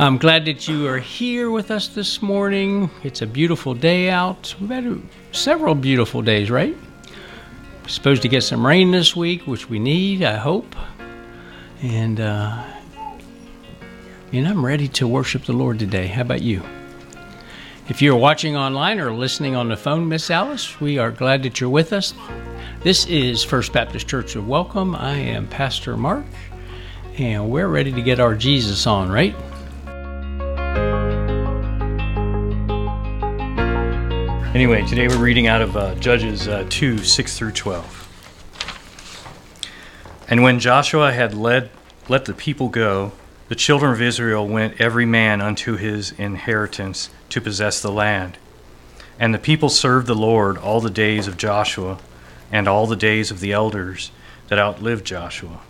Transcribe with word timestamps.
I'm 0.00 0.16
glad 0.16 0.46
that 0.46 0.66
you 0.66 0.86
are 0.86 0.96
here 0.96 1.50
with 1.50 1.70
us 1.70 1.88
this 1.88 2.22
morning. 2.22 2.88
It's 3.04 3.20
a 3.20 3.26
beautiful 3.26 3.74
day 3.74 4.08
out. 4.08 4.54
We've 4.58 4.70
had 4.70 4.98
several 5.32 5.74
beautiful 5.74 6.22
days, 6.22 6.50
right? 6.50 6.74
We're 7.82 7.88
supposed 7.88 8.22
to 8.22 8.28
get 8.28 8.42
some 8.42 8.66
rain 8.66 8.92
this 8.92 9.14
week, 9.14 9.46
which 9.46 9.68
we 9.68 9.78
need, 9.78 10.22
I 10.22 10.36
hope. 10.36 10.74
And, 11.82 12.18
uh, 12.18 12.64
and 14.32 14.48
I'm 14.48 14.64
ready 14.64 14.88
to 14.88 15.06
worship 15.06 15.44
the 15.44 15.52
Lord 15.52 15.78
today. 15.78 16.06
How 16.06 16.22
about 16.22 16.40
you? 16.40 16.62
If 17.90 18.00
you're 18.00 18.16
watching 18.16 18.56
online 18.56 19.00
or 19.00 19.12
listening 19.12 19.54
on 19.54 19.68
the 19.68 19.76
phone, 19.76 20.08
Miss 20.08 20.30
Alice, 20.30 20.80
we 20.80 20.96
are 20.96 21.10
glad 21.10 21.42
that 21.42 21.60
you're 21.60 21.68
with 21.68 21.92
us. 21.92 22.14
This 22.82 23.04
is 23.04 23.44
First 23.44 23.74
Baptist 23.74 24.08
Church 24.08 24.34
of 24.34 24.48
Welcome. 24.48 24.94
I 24.94 25.16
am 25.16 25.46
Pastor 25.46 25.94
Mark, 25.98 26.24
and 27.18 27.50
we're 27.50 27.68
ready 27.68 27.92
to 27.92 28.00
get 28.00 28.18
our 28.18 28.34
Jesus 28.34 28.86
on, 28.86 29.12
right? 29.12 29.36
Anyway, 34.52 34.84
today 34.84 35.06
we're 35.06 35.16
reading 35.16 35.46
out 35.46 35.62
of 35.62 35.76
uh, 35.76 35.94
Judges 35.94 36.48
uh, 36.48 36.66
2 36.68 36.98
6 36.98 37.38
through 37.38 37.52
12. 37.52 39.46
And 40.28 40.42
when 40.42 40.58
Joshua 40.58 41.12
had 41.12 41.34
led, 41.34 41.70
let 42.08 42.24
the 42.24 42.34
people 42.34 42.68
go, 42.68 43.12
the 43.46 43.54
children 43.54 43.92
of 43.92 44.02
Israel 44.02 44.48
went 44.48 44.80
every 44.80 45.06
man 45.06 45.40
unto 45.40 45.76
his 45.76 46.10
inheritance 46.18 47.10
to 47.28 47.40
possess 47.40 47.80
the 47.80 47.92
land. 47.92 48.38
And 49.20 49.32
the 49.32 49.38
people 49.38 49.68
served 49.68 50.08
the 50.08 50.16
Lord 50.16 50.58
all 50.58 50.80
the 50.80 50.90
days 50.90 51.28
of 51.28 51.36
Joshua 51.36 52.00
and 52.50 52.66
all 52.66 52.88
the 52.88 52.96
days 52.96 53.30
of 53.30 53.38
the 53.38 53.52
elders 53.52 54.10
that 54.48 54.58
outlived 54.58 55.06
Joshua, 55.06 55.60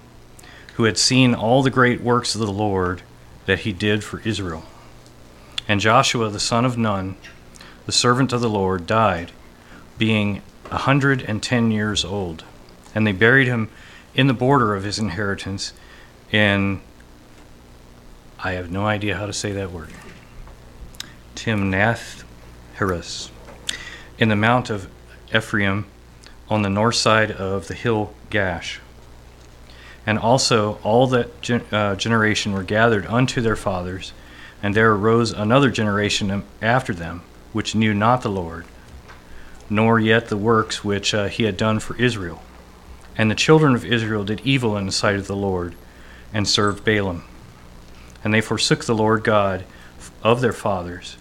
who 0.76 0.84
had 0.84 0.96
seen 0.96 1.34
all 1.34 1.62
the 1.62 1.68
great 1.68 2.00
works 2.00 2.34
of 2.34 2.40
the 2.40 2.50
Lord 2.50 3.02
that 3.44 3.60
he 3.60 3.74
did 3.74 4.02
for 4.02 4.20
Israel. 4.20 4.64
And 5.68 5.82
Joshua 5.82 6.30
the 6.30 6.40
son 6.40 6.64
of 6.64 6.78
Nun, 6.78 7.16
the 7.90 7.96
servant 7.96 8.32
of 8.32 8.40
the 8.40 8.48
Lord, 8.48 8.86
died, 8.86 9.32
being 9.98 10.42
a 10.70 10.78
hundred 10.78 11.22
and 11.22 11.42
ten 11.42 11.72
years 11.72 12.04
old. 12.04 12.44
And 12.94 13.04
they 13.04 13.10
buried 13.10 13.48
him 13.48 13.68
in 14.14 14.28
the 14.28 14.32
border 14.32 14.76
of 14.76 14.84
his 14.84 15.00
inheritance 15.00 15.72
in, 16.30 16.82
I 18.38 18.52
have 18.52 18.70
no 18.70 18.86
idea 18.86 19.16
how 19.16 19.26
to 19.26 19.32
say 19.32 19.50
that 19.50 19.72
word, 19.72 19.90
Timnath 21.34 22.22
Heres, 22.78 23.32
in 24.20 24.28
the 24.28 24.36
mount 24.36 24.70
of 24.70 24.88
Ephraim 25.34 25.86
on 26.48 26.62
the 26.62 26.70
north 26.70 26.94
side 26.94 27.32
of 27.32 27.66
the 27.66 27.74
hill 27.74 28.14
Gaash. 28.30 28.78
And 30.06 30.16
also 30.16 30.78
all 30.84 31.08
that 31.08 31.42
gen- 31.42 31.66
uh, 31.72 31.96
generation 31.96 32.52
were 32.52 32.62
gathered 32.62 33.06
unto 33.06 33.40
their 33.40 33.56
fathers, 33.56 34.12
and 34.62 34.76
there 34.76 34.92
arose 34.92 35.32
another 35.32 35.72
generation 35.72 36.44
after 36.62 36.94
them 36.94 37.22
which 37.52 37.74
knew 37.74 37.94
not 37.94 38.22
the 38.22 38.30
Lord, 38.30 38.64
nor 39.68 39.98
yet 39.98 40.28
the 40.28 40.36
works 40.36 40.84
which 40.84 41.14
uh, 41.14 41.28
he 41.28 41.44
had 41.44 41.56
done 41.56 41.80
for 41.80 41.96
Israel. 41.96 42.42
And 43.16 43.30
the 43.30 43.34
children 43.34 43.74
of 43.74 43.84
Israel 43.84 44.24
did 44.24 44.40
evil 44.40 44.76
in 44.76 44.86
the 44.86 44.92
sight 44.92 45.16
of 45.16 45.26
the 45.26 45.36
Lord, 45.36 45.74
and 46.32 46.48
served 46.48 46.84
Baalim. 46.84 47.22
And 48.22 48.32
they 48.32 48.40
forsook 48.40 48.84
the 48.84 48.94
Lord 48.94 49.24
God 49.24 49.64
of 50.22 50.40
their 50.40 50.52
fathers, 50.52 51.16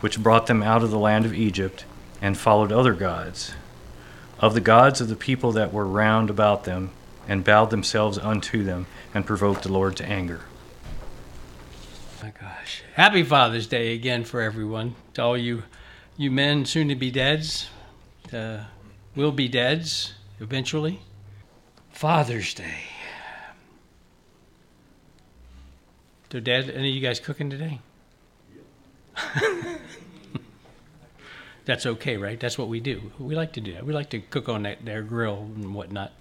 which 0.00 0.22
brought 0.22 0.46
them 0.46 0.62
out 0.62 0.82
of 0.82 0.90
the 0.90 0.98
land 0.98 1.24
of 1.24 1.34
Egypt, 1.34 1.84
and 2.20 2.36
followed 2.36 2.72
other 2.72 2.94
gods, 2.94 3.54
of 4.38 4.54
the 4.54 4.60
gods 4.60 5.00
of 5.00 5.08
the 5.08 5.16
people 5.16 5.52
that 5.52 5.72
were 5.72 5.86
round 5.86 6.30
about 6.30 6.64
them, 6.64 6.90
and 7.28 7.44
bowed 7.44 7.70
themselves 7.70 8.18
unto 8.18 8.64
them, 8.64 8.86
and 9.14 9.26
provoked 9.26 9.62
the 9.62 9.72
Lord 9.72 9.96
to 9.96 10.06
anger. 10.06 10.40
My 12.22 12.32
gosh. 12.40 12.82
Happy 12.94 13.22
Father's 13.22 13.66
Day 13.66 13.94
again 13.94 14.24
for 14.24 14.40
everyone. 14.40 14.94
To 15.14 15.22
all 15.22 15.38
you 15.38 15.62
you 16.16 16.30
men 16.30 16.64
soon 16.66 16.88
to 16.88 16.94
be 16.94 17.10
deads, 17.10 17.70
uh, 18.32 18.64
will 19.16 19.32
be 19.32 19.48
deads 19.48 20.14
eventually. 20.38 21.00
Father's 21.90 22.54
Day. 22.54 22.84
So 26.30 26.40
dad, 26.40 26.70
any 26.70 26.90
of 26.90 26.94
you 26.94 27.00
guys 27.00 27.18
cooking 27.18 27.50
today? 27.50 27.80
That's 31.64 31.86
okay, 31.86 32.16
right? 32.16 32.38
That's 32.38 32.56
what 32.56 32.68
we 32.68 32.80
do. 32.80 33.12
We 33.18 33.34
like 33.34 33.52
to 33.54 33.60
do 33.60 33.72
that. 33.74 33.84
We 33.84 33.92
like 33.92 34.10
to 34.10 34.20
cook 34.20 34.48
on 34.48 34.62
that, 34.62 34.84
their 34.84 35.02
grill 35.02 35.50
and 35.54 35.74
whatnot. 35.74 36.12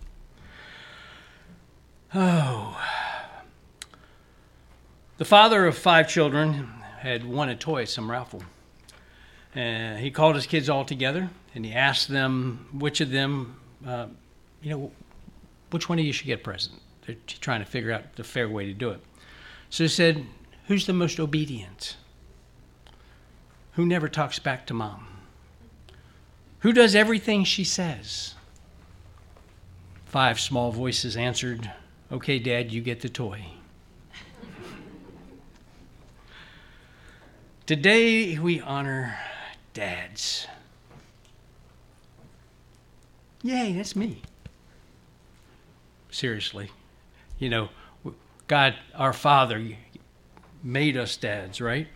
Oh. 2.13 2.79
The 5.19 5.25
father 5.25 5.68
of 5.68 5.78
five 5.78 6.07
children 6.07 6.69
had 7.00 7.25
won 7.25 7.50
a 7.50 7.56
toy 7.56 7.81
at 7.81 7.90
some 7.90 8.09
raffle. 8.09 8.41
And 9.53 10.00
he 10.00 10.12
called 10.12 10.35
his 10.35 10.47
kids 10.47 10.69
all 10.69 10.85
together 10.85 11.30
and 11.53 11.66
he 11.66 11.74
asked 11.74 12.07
them 12.07 12.69
which 12.72 13.02
of 13.02 13.12
them, 13.12 13.59
uh, 13.85 14.07
you 14.62 14.69
know, 14.69 14.91
which 15.72 15.90
one 15.90 16.00
of 16.00 16.06
you 16.06 16.13
should 16.13 16.25
get 16.25 16.40
a 16.40 16.44
present. 16.44 16.81
They're 17.06 17.18
trying 17.28 17.59
to 17.59 17.66
figure 17.66 17.91
out 17.91 18.16
the 18.16 18.24
fair 18.24 18.47
way 18.47 18.68
to 18.68 18.74
do 18.74 18.91
it. 18.91 19.02
So 19.69 19.84
he 19.84 19.90
said, 19.90 20.25
Who's 20.68 20.85
the 20.85 20.94
most 20.94 21.19
obedient? 21.19 21.97
Who 23.74 23.86
never 23.86 24.07
talks 24.07 24.40
back 24.40 24.66
to 24.68 24.74
mom? 24.74 25.06
Who 26.59 26.72
does 26.72 26.96
everything 26.96 27.44
she 27.44 27.66
says? 27.66 28.36
Five 30.06 30.40
small 30.40 30.72
voices 30.72 31.18
answered, 31.18 31.69
Okay, 32.09 32.40
Dad, 32.40 32.72
you 32.72 32.80
get 32.80 33.01
the 33.01 33.09
toy. 33.09 33.58
Today 37.69 38.40
we 38.40 38.62
honor 38.62 39.16
dads. 39.75 40.47
Yay, 43.44 43.74
that's 43.74 43.96
me. 43.96 44.24
Seriously. 46.09 46.72
You 47.38 47.50
know, 47.50 47.69
God, 48.47 48.74
our 48.96 49.13
Father, 49.13 49.63
made 50.63 50.97
us 50.97 51.16
dads, 51.16 51.62
right? 51.62 51.88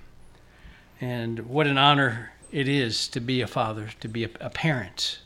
And 1.01 1.39
what 1.47 1.65
an 1.65 1.79
honor 1.79 2.33
it 2.51 2.67
is 2.67 3.07
to 3.07 3.19
be 3.19 3.41
a 3.41 3.47
father, 3.47 3.89
to 4.01 4.07
be 4.07 4.25
a, 4.25 4.29
a 4.41 4.51
parent. 4.51 5.21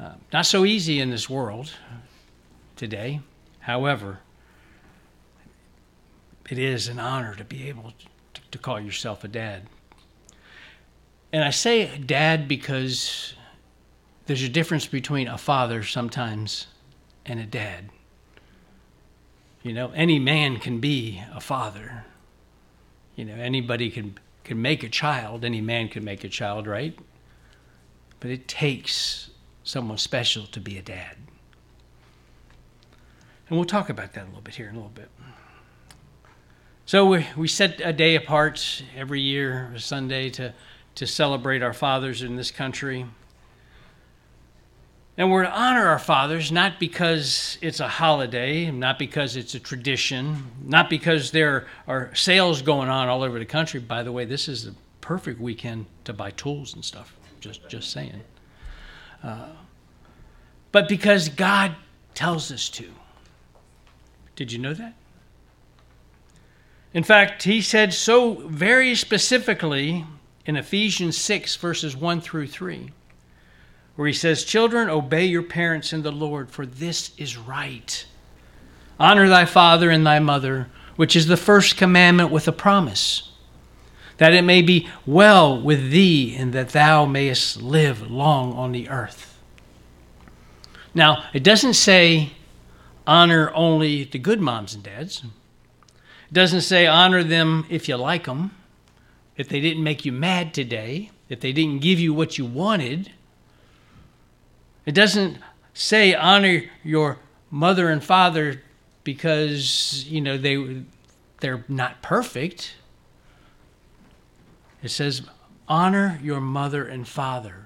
Uh, 0.00 0.14
not 0.32 0.44
so 0.44 0.64
easy 0.64 0.98
in 0.98 1.10
this 1.10 1.30
world 1.30 1.72
today. 2.74 3.20
However, 3.60 4.18
it 6.50 6.58
is 6.58 6.88
an 6.88 6.98
honor 6.98 7.36
to 7.36 7.44
be 7.44 7.68
able 7.68 7.92
to, 8.50 8.58
call 8.58 8.80
yourself 8.80 9.24
a 9.24 9.28
dad. 9.28 9.68
And 11.32 11.44
I 11.44 11.50
say 11.50 11.98
dad 11.98 12.48
because 12.48 13.34
there's 14.26 14.42
a 14.42 14.48
difference 14.48 14.86
between 14.86 15.28
a 15.28 15.38
father 15.38 15.82
sometimes 15.82 16.66
and 17.26 17.38
a 17.38 17.46
dad. 17.46 17.90
You 19.62 19.72
know, 19.72 19.90
any 19.94 20.18
man 20.18 20.58
can 20.58 20.80
be 20.80 21.22
a 21.34 21.40
father. 21.40 22.04
You 23.16 23.24
know, 23.24 23.34
anybody 23.34 23.90
can 23.90 24.18
can 24.48 24.62
make 24.62 24.82
a 24.82 24.88
child, 24.88 25.44
any 25.44 25.60
man 25.60 25.88
can 25.88 26.02
make 26.02 26.24
a 26.24 26.28
child, 26.28 26.66
right? 26.66 26.98
But 28.18 28.30
it 28.30 28.48
takes 28.48 29.28
someone 29.62 29.98
special 29.98 30.46
to 30.46 30.58
be 30.58 30.78
a 30.78 30.82
dad. 30.82 31.16
And 33.48 33.58
we'll 33.58 33.66
talk 33.66 33.90
about 33.90 34.14
that 34.14 34.24
a 34.24 34.26
little 34.26 34.40
bit 34.40 34.54
here 34.54 34.68
in 34.68 34.74
a 34.74 34.78
little 34.78 34.90
bit. 34.90 35.10
So 36.88 37.04
we, 37.04 37.26
we 37.36 37.48
set 37.48 37.82
a 37.84 37.92
day 37.92 38.14
apart 38.14 38.82
every 38.96 39.20
year, 39.20 39.70
a 39.74 39.78
Sunday, 39.78 40.30
to, 40.30 40.54
to 40.94 41.06
celebrate 41.06 41.62
our 41.62 41.74
fathers 41.74 42.22
in 42.22 42.34
this 42.34 42.50
country. 42.50 43.04
And 45.18 45.30
we're 45.30 45.42
to 45.42 45.52
honor 45.52 45.86
our 45.88 45.98
fathers 45.98 46.50
not 46.50 46.80
because 46.80 47.58
it's 47.60 47.80
a 47.80 47.88
holiday, 47.88 48.70
not 48.70 48.98
because 48.98 49.36
it's 49.36 49.54
a 49.54 49.60
tradition, 49.60 50.50
not 50.64 50.88
because 50.88 51.30
there 51.30 51.66
are 51.86 52.10
sales 52.14 52.62
going 52.62 52.88
on 52.88 53.08
all 53.08 53.22
over 53.22 53.38
the 53.38 53.44
country. 53.44 53.80
By 53.80 54.02
the 54.02 54.10
way, 54.10 54.24
this 54.24 54.48
is 54.48 54.64
the 54.64 54.74
perfect 55.02 55.38
weekend 55.42 55.84
to 56.04 56.14
buy 56.14 56.30
tools 56.30 56.72
and 56.72 56.82
stuff. 56.82 57.14
Just, 57.40 57.68
just 57.68 57.90
saying. 57.90 58.22
Uh, 59.22 59.48
but 60.72 60.88
because 60.88 61.28
God 61.28 61.74
tells 62.14 62.50
us 62.50 62.70
to. 62.70 62.88
Did 64.36 64.50
you 64.50 64.58
know 64.58 64.72
that? 64.72 64.94
In 66.94 67.02
fact, 67.02 67.42
he 67.42 67.60
said 67.60 67.92
so 67.92 68.34
very 68.48 68.94
specifically 68.94 70.04
in 70.46 70.56
Ephesians 70.56 71.18
6, 71.18 71.56
verses 71.56 71.96
1 71.96 72.20
through 72.20 72.46
3 72.46 72.92
where 73.98 74.06
he 74.06 74.14
says, 74.14 74.44
Children, 74.44 74.88
obey 74.88 75.24
your 75.24 75.42
parents 75.42 75.92
in 75.92 76.02
the 76.02 76.12
Lord, 76.12 76.52
for 76.52 76.64
this 76.64 77.10
is 77.18 77.36
right. 77.36 78.06
Honor 79.00 79.28
thy 79.28 79.44
father 79.44 79.90
and 79.90 80.06
thy 80.06 80.20
mother, 80.20 80.68
which 80.94 81.16
is 81.16 81.26
the 81.26 81.36
first 81.36 81.76
commandment 81.76 82.30
with 82.30 82.46
a 82.46 82.52
promise, 82.52 83.32
that 84.18 84.32
it 84.32 84.42
may 84.42 84.62
be 84.62 84.88
well 85.04 85.60
with 85.60 85.90
thee 85.90 86.36
and 86.36 86.52
that 86.52 86.68
thou 86.68 87.06
mayest 87.06 87.60
live 87.60 88.08
long 88.08 88.52
on 88.52 88.70
the 88.70 88.88
earth. 88.88 89.36
Now, 90.94 91.24
it 91.34 91.42
doesn't 91.42 91.74
say 91.74 92.34
honor 93.04 93.50
only 93.52 94.04
the 94.04 94.20
good 94.20 94.40
moms 94.40 94.74
and 94.74 94.84
dads. 94.84 95.24
It 96.30 96.34
doesn't 96.34 96.62
say 96.62 96.86
honor 96.86 97.22
them 97.24 97.66
if 97.70 97.88
you 97.88 97.96
like 97.96 98.26
them, 98.26 98.54
if 99.36 99.48
they 99.48 99.60
didn't 99.60 99.82
make 99.82 100.04
you 100.04 100.12
mad 100.12 100.52
today, 100.52 101.10
if 101.28 101.40
they 101.40 101.52
didn't 101.52 101.80
give 101.80 101.98
you 101.98 102.12
what 102.12 102.36
you 102.36 102.44
wanted. 102.44 103.12
It 104.84 104.94
doesn't 104.94 105.38
say 105.72 106.14
honor 106.14 106.64
your 106.82 107.18
mother 107.50 107.88
and 107.88 108.02
father 108.02 108.62
because, 109.04 110.04
you 110.06 110.20
know, 110.20 110.36
they 110.36 110.82
they're 111.40 111.64
not 111.68 112.02
perfect. 112.02 112.74
It 114.82 114.90
says 114.90 115.22
honor 115.66 116.18
your 116.22 116.40
mother 116.40 116.86
and 116.86 117.06
father 117.06 117.64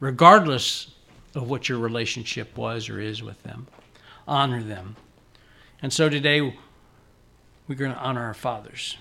regardless 0.00 0.90
of 1.34 1.48
what 1.48 1.68
your 1.68 1.78
relationship 1.78 2.56
was 2.58 2.88
or 2.90 3.00
is 3.00 3.22
with 3.22 3.42
them. 3.42 3.66
Honor 4.28 4.62
them. 4.62 4.96
And 5.80 5.92
so 5.92 6.08
today, 6.08 6.54
we're 7.68 7.74
going 7.74 7.92
to 7.92 7.98
honor 7.98 8.22
our 8.22 8.34
fathers. 8.34 8.96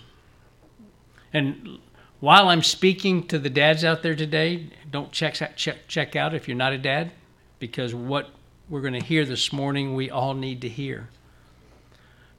And 1.33 1.79
while 2.19 2.47
I'm 2.49 2.63
speaking 2.63 3.27
to 3.27 3.39
the 3.39 3.49
dads 3.49 3.83
out 3.83 4.03
there 4.03 4.15
today, 4.15 4.69
don't 4.89 5.11
check, 5.11 5.33
check, 5.55 5.87
check 5.87 6.15
out 6.15 6.33
if 6.33 6.47
you're 6.47 6.55
not 6.55 6.73
a 6.73 6.77
dad, 6.77 7.11
because 7.59 7.93
what 7.93 8.29
we're 8.69 8.81
going 8.81 8.93
to 8.93 9.05
hear 9.05 9.25
this 9.25 9.51
morning, 9.51 9.93
we 9.93 10.09
all 10.09 10.33
need 10.33 10.61
to 10.61 10.69
hear. 10.69 11.09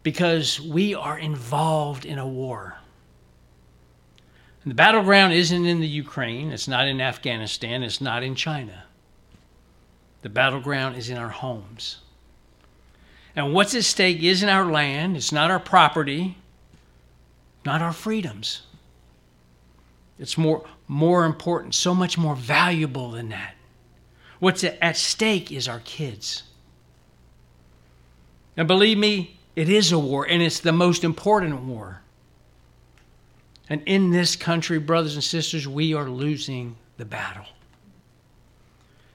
Because 0.03 0.61
we 0.61 0.95
are 0.95 1.19
involved 1.19 2.05
in 2.05 2.19
a 2.19 2.27
war. 2.27 2.79
And 4.63 4.71
the 4.71 4.75
battleground 4.75 5.35
isn't 5.35 5.67
in 5.67 5.81
the 5.81 5.87
Ukraine, 5.87 6.51
it's 6.51 6.69
not 6.69 6.89
in 6.89 7.01
Afghanistan, 7.01 7.83
it's 7.83 8.01
not 8.01 8.23
in 8.23 8.35
China. 8.35 8.85
The 10.23 10.31
battleground 10.31 10.97
is 10.97 11.11
in 11.11 11.19
our 11.19 11.29
homes. 11.29 11.99
And 13.37 13.53
what's 13.53 13.75
at 13.75 13.85
stake 13.85 14.23
isn't 14.23 14.49
our 14.49 14.71
land, 14.71 15.17
it's 15.17 15.33
not 15.33 15.51
our 15.51 15.59
property, 15.59 16.37
not 17.65 17.83
our 17.83 17.93
freedoms. 17.93 18.63
It's 20.19 20.39
more, 20.39 20.65
more 20.87 21.25
important, 21.25 21.75
so 21.75 21.95
much 21.95 22.17
more 22.17 22.37
valuable 22.37 23.11
than 23.11 23.31
that. 23.31 23.57
What's 24.39 24.63
at 24.63 24.97
stake 24.97 25.51
is 25.51 25.67
our 25.67 25.81
kids. 25.81 26.45
And 28.57 28.69
believe 28.69 28.99
me, 28.99 29.41
it 29.57 29.69
is 29.69 29.91
a 29.91 29.99
war, 29.99 30.27
and 30.29 30.43
it's 30.43 30.61
the 30.61 30.73
most 30.73 31.03
important 31.03 31.63
war. 31.63 32.03
And 33.69 33.83
in 33.87 34.11
this 34.11 34.37
country, 34.37 34.79
brothers 34.79 35.15
and 35.15 35.25
sisters, 35.25 35.67
we 35.67 35.95
are 35.95 36.09
losing 36.09 36.77
the 36.97 37.05
battle. 37.05 37.47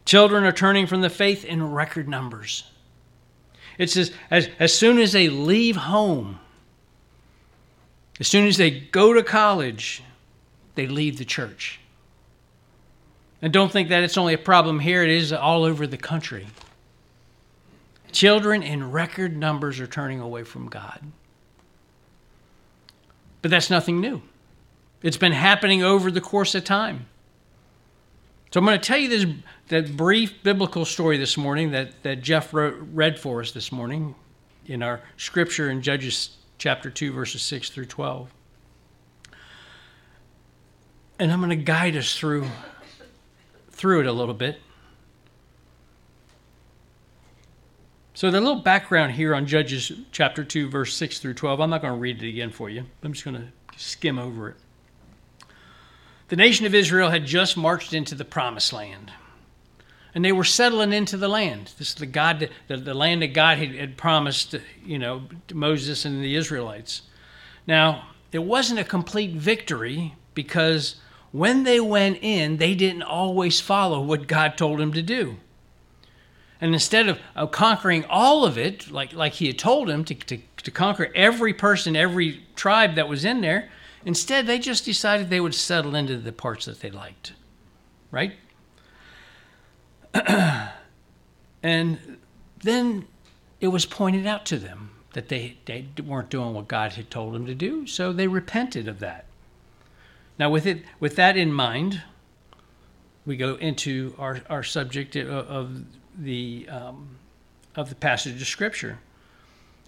Children 0.06 0.44
are 0.44 0.52
turning 0.52 0.88
from 0.88 1.02
the 1.02 1.10
faith 1.10 1.46
in 1.46 1.72
record 1.72 2.10
numbers. 2.10 2.64
It 3.80 3.90
says, 3.90 4.12
as, 4.30 4.50
as 4.60 4.74
soon 4.74 5.00
as 5.00 5.14
they 5.14 5.30
leave 5.30 5.78
home, 5.78 6.40
as 8.20 8.28
soon 8.28 8.46
as 8.46 8.58
they 8.58 8.70
go 8.70 9.14
to 9.14 9.24
college, 9.24 10.04
they 10.76 10.86
leave 10.86 11.18
the 11.18 11.26
church. 11.26 11.80
And 13.42 13.54
don't 13.54 13.72
think 13.72 13.88
that 13.90 14.04
it's 14.04 14.18
only 14.18 14.34
a 14.34 14.38
problem 14.38 14.82
here, 14.82 15.02
it 15.02 15.10
is 15.10 15.32
all 15.32 15.64
over 15.64 15.88
the 15.88 15.98
country. 15.98 16.46
Children 18.12 18.64
in 18.64 18.92
record 18.92 19.38
numbers 19.38 19.80
are 19.80 19.88
turning 19.88 20.20
away 20.20 20.44
from 20.44 20.68
God. 20.68 21.00
But 23.42 23.50
that's 23.50 23.70
nothing 23.70 24.02
new. 24.02 24.22
It's 25.02 25.16
been 25.16 25.32
happening 25.32 25.84
over 25.84 26.12
the 26.12 26.20
course 26.20 26.54
of 26.54 26.66
time. 26.66 27.06
So 28.52 28.60
I'm 28.60 28.66
going 28.66 28.80
to 28.80 28.86
tell 28.86 28.98
you 28.98 29.10
this 29.10 29.26
that 29.68 29.96
brief 29.96 30.42
biblical 30.42 30.84
story 30.84 31.18
this 31.18 31.38
morning 31.38 31.72
that, 31.72 32.02
that 32.02 32.24
Jeff 32.24 32.52
wrote, 32.54 32.76
read 32.94 33.20
for 33.20 33.42
us 33.42 33.52
this 33.52 33.72
morning 33.72 34.16
in 34.66 34.82
our 34.82 35.02
scripture 35.18 35.70
in 35.70 35.84
Judges 35.84 36.38
chapter 36.58 36.90
2, 36.90 37.14
verses 37.14 37.44
6 37.44 37.70
through 37.70 37.86
12. 37.86 38.32
And 41.20 41.32
I'm 41.32 41.40
going 41.40 41.52
to 41.52 41.56
guide 41.56 41.96
us 41.96 42.18
through, 42.18 42.48
through 43.70 44.02
it 44.02 44.06
a 44.08 44.12
little 44.12 44.34
bit. 44.34 44.60
So, 48.16 48.32
the 48.32 48.42
little 48.42 48.62
background 48.62 49.14
here 49.14 49.36
on 49.36 49.46
Judges 49.46 49.92
chapter 50.12 50.44
2, 50.44 50.70
verse 50.70 50.96
6 50.96 51.20
through 51.20 51.36
12, 51.36 51.62
I'm 51.62 51.70
not 51.70 51.82
going 51.82 51.94
to 51.94 52.00
read 52.00 52.22
it 52.24 52.28
again 52.28 52.50
for 52.50 52.70
you. 52.70 52.86
I'm 53.04 53.14
just 53.14 53.24
going 53.24 53.38
to 53.38 53.48
skim 53.78 54.18
over 54.18 54.50
it. 54.50 54.56
The 56.30 56.36
nation 56.36 56.66
of 56.68 56.76
Israel 56.76 57.10
had 57.10 57.26
just 57.26 57.58
marched 57.58 57.94
into 57.94 58.16
the 58.16 58.26
promised 58.26 58.72
land. 58.72 59.12
And 60.14 60.24
they 60.24 60.32
were 60.32 60.44
settling 60.44 60.94
into 60.94 61.18
the 61.18 61.28
land. 61.28 61.72
This 61.78 61.90
is 61.90 61.96
the 61.96 62.06
God, 62.06 62.50
the, 62.68 62.78
the 62.78 62.94
land 62.94 63.22
that 63.22 63.34
God 63.34 63.58
had, 63.58 63.76
had 63.76 63.98
promised, 63.98 64.56
you 64.86 64.98
know, 64.98 65.24
to 65.48 65.56
Moses 65.56 66.06
and 66.06 66.24
the 66.24 66.36
Israelites. 66.36 67.04
Now, 67.68 68.10
it 68.32 68.40
wasn't 68.40 68.80
a 68.80 68.84
complete 68.84 69.32
victory 69.32 70.16
because 70.34 70.96
when 71.32 71.64
they 71.64 71.80
went 71.80 72.20
in, 72.22 72.58
they 72.58 72.76
didn't 72.76 73.04
always 73.04 73.60
follow 73.60 74.02
what 74.02 74.28
God 74.28 74.58
told 74.58 74.80
them 74.80 74.94
to 74.94 75.02
do. 75.02 75.38
And 76.62 76.74
instead 76.74 77.08
of, 77.08 77.20
of 77.36 77.52
conquering 77.52 78.06
all 78.06 78.46
of 78.46 78.58
it, 78.58 78.92
like, 78.92 79.14
like 79.14 79.34
he 79.34 79.48
had 79.48 79.58
told 79.58 79.88
them 79.88 80.04
to, 80.06 80.14
to, 80.14 80.40
to 80.64 80.72
conquer 80.72 81.12
every 81.16 81.54
person, 81.54 81.96
every 81.96 82.44
tribe 82.56 82.96
that 82.96 83.08
was 83.08 83.26
in 83.26 83.42
there, 83.42 83.70
Instead, 84.10 84.48
they 84.48 84.58
just 84.58 84.86
decided 84.86 85.30
they 85.30 85.40
would 85.40 85.54
settle 85.54 85.94
into 85.94 86.18
the 86.18 86.32
parts 86.32 86.66
that 86.66 86.80
they 86.80 86.90
liked, 86.90 87.34
right? 88.10 88.34
and 91.62 92.18
then 92.64 93.06
it 93.62 93.68
was 93.68 93.86
pointed 93.86 94.26
out 94.26 94.48
to 94.48 94.58
them 94.58 94.90
that 95.14 95.30
they, 95.30 95.58
they 95.66 95.86
weren't 96.04 96.32
doing 96.32 96.56
what 96.56 96.68
God 96.68 96.94
had 96.94 97.12
told 97.12 97.36
them 97.36 97.46
to 97.46 97.54
do, 97.54 97.86
so 97.86 98.12
they 98.12 98.26
repented 98.26 98.88
of 98.88 98.98
that. 98.98 99.26
Now, 100.40 100.50
with, 100.50 100.66
it, 100.66 100.86
with 101.00 101.16
that 101.18 101.38
in 101.38 101.54
mind, 101.54 102.02
we 103.28 103.38
go 103.38 103.58
into 103.58 104.16
our, 104.18 104.42
our 104.50 104.64
subject 104.64 105.16
of, 105.18 105.84
the, 106.18 106.68
um, 106.68 107.10
of 107.76 107.90
the 107.90 107.96
passage 107.96 108.42
of 108.42 108.48
Scripture. 108.48 108.98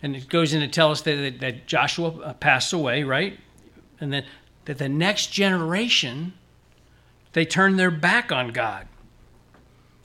And 0.04 0.16
it 0.16 0.30
goes 0.30 0.54
in 0.54 0.60
to 0.62 0.68
tell 0.68 0.92
us 0.92 1.02
that, 1.02 1.40
that 1.40 1.66
Joshua 1.66 2.36
passed 2.40 2.72
away, 2.72 3.02
right? 3.02 3.40
And 4.02 4.12
that, 4.12 4.26
that 4.66 4.78
the 4.78 4.90
next 4.90 5.28
generation 5.28 6.34
they 7.34 7.46
turn 7.46 7.78
their 7.78 7.92
back 7.92 8.32
on 8.32 8.50
God 8.50 8.88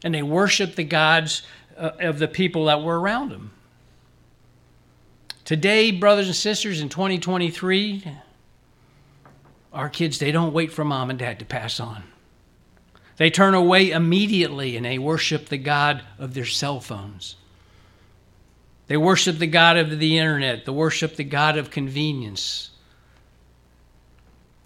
and 0.05 0.15
they 0.15 0.23
worship 0.23 0.75
the 0.77 0.85
gods 0.85 1.43
uh, 1.77 1.91
of 1.99 2.19
the 2.19 2.29
people 2.29 2.67
that 2.67 2.83
were 2.83 3.01
around 3.01 3.31
them. 3.31 3.51
Today, 5.45 5.91
brothers 5.91 6.27
and 6.27 6.37
sisters, 6.37 6.81
in 6.81 6.89
2023, 6.89 8.05
our 9.73 9.89
kids, 9.89 10.19
they 10.19 10.33
don't 10.33 10.53
wait 10.53 10.73
for 10.73 10.85
mom 10.85 11.11
and 11.11 11.19
dad 11.19 11.39
to 11.39 11.45
pass 11.45 11.79
on. 11.81 12.05
They 13.17 13.31
turn 13.31 13.55
away 13.55 13.91
immediately 13.91 14.77
and 14.77 14.85
they 14.85 14.99
worship 14.99 15.47
the 15.47 15.59
God 15.59 16.03
of 16.19 16.35
their 16.35 16.45
cell 16.45 16.81
phones. 16.81 17.37
They 18.89 18.97
worship 18.97 19.39
the 19.39 19.47
God 19.47 19.77
of 19.77 19.99
the 19.99 20.19
internet, 20.19 20.65
they 20.65 20.73
worship 20.73 21.17
the 21.17 21.25
God 21.25 21.59
of 21.59 21.71
convenience. 21.71 22.71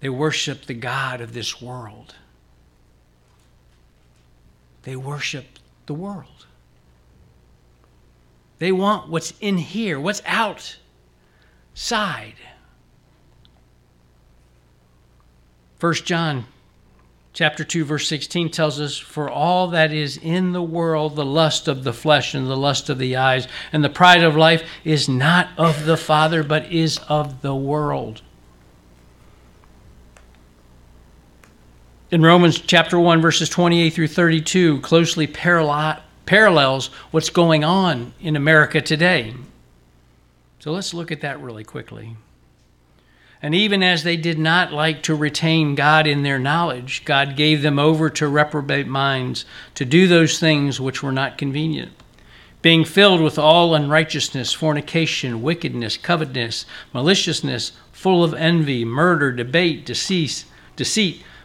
They 0.01 0.09
worship 0.09 0.65
the 0.65 0.73
God 0.73 1.21
of 1.21 1.33
this 1.33 1.61
world. 1.61 2.15
They 4.83 4.95
worship 4.95 5.59
the 5.85 5.93
world. 5.93 6.47
They 8.57 8.71
want 8.71 9.09
what's 9.09 9.33
in 9.39 9.57
here, 9.59 9.99
what's 9.99 10.23
outside. 10.25 10.75
1 15.79 15.93
John 15.93 16.45
chapter 17.33 17.63
2 17.63 17.85
verse 17.85 18.07
16 18.07 18.49
tells 18.49 18.79
us 18.79 18.97
for 18.97 19.29
all 19.29 19.67
that 19.69 19.93
is 19.93 20.17
in 20.17 20.51
the 20.51 20.61
world 20.61 21.15
the 21.15 21.25
lust 21.25 21.67
of 21.67 21.83
the 21.83 21.93
flesh 21.93 22.33
and 22.35 22.47
the 22.47 22.57
lust 22.57 22.89
of 22.89 22.97
the 22.99 23.15
eyes 23.15 23.47
and 23.71 23.83
the 23.83 23.89
pride 23.89 24.21
of 24.21 24.35
life 24.35 24.61
is 24.83 25.07
not 25.07 25.47
of 25.57 25.85
the 25.85 25.95
father 25.95 26.43
but 26.43 26.69
is 26.71 26.99
of 27.07 27.41
the 27.41 27.55
world 27.55 28.21
in 32.11 32.21
Romans 32.21 32.59
chapter 32.59 32.99
1, 32.99 33.21
verses 33.21 33.47
28 33.47 33.91
through 33.91 34.07
32, 34.09 34.81
closely 34.81 35.27
parallels 35.27 36.87
what's 37.11 37.29
going 37.29 37.63
on 37.63 38.13
in 38.19 38.35
America 38.35 38.81
today. 38.81 39.33
So 40.59 40.73
let's 40.73 40.93
look 40.93 41.09
at 41.11 41.21
that 41.21 41.39
really 41.39 41.63
quickly. 41.63 42.17
And 43.41 43.55
even 43.55 43.81
as 43.81 44.03
they 44.03 44.17
did 44.17 44.37
not 44.37 44.73
like 44.73 45.01
to 45.03 45.15
retain 45.15 45.73
God 45.73 46.05
in 46.05 46.21
their 46.21 46.37
knowledge, 46.37 47.05
God 47.05 47.37
gave 47.37 47.61
them 47.61 47.79
over 47.79 48.09
to 48.09 48.27
reprobate 48.27 48.87
minds 48.87 49.45
to 49.75 49.85
do 49.85 50.05
those 50.05 50.37
things 50.37 50.81
which 50.81 51.01
were 51.01 51.13
not 51.13 51.37
convenient, 51.37 51.93
being 52.61 52.83
filled 52.83 53.21
with 53.21 53.39
all 53.39 53.73
unrighteousness, 53.73 54.51
fornication, 54.53 55.41
wickedness, 55.41 55.95
covetousness, 55.95 56.65
maliciousness, 56.93 57.71
full 57.93 58.21
of 58.23 58.33
envy, 58.33 58.83
murder, 58.83 59.31
debate, 59.31 59.85
deceit, 59.85 60.43
deceit 60.75 61.23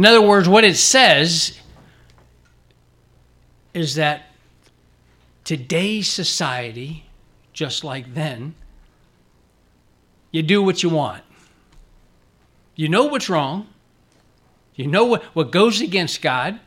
In 0.00 0.06
other 0.06 0.22
words, 0.22 0.48
what 0.48 0.64
it 0.64 0.78
says 0.78 1.60
is 3.74 3.96
that 3.96 4.28
today's 5.44 6.08
society, 6.08 7.04
just 7.52 7.84
like 7.84 8.14
then, 8.14 8.54
you 10.30 10.42
do 10.42 10.62
what 10.62 10.82
you 10.82 10.88
want. 10.88 11.22
You 12.76 12.88
know 12.88 13.04
what's 13.04 13.28
wrong. 13.28 13.66
You 14.74 14.86
know 14.86 15.04
what, 15.04 15.22
what 15.34 15.52
goes 15.52 15.82
against 15.82 16.22
God, 16.22 16.58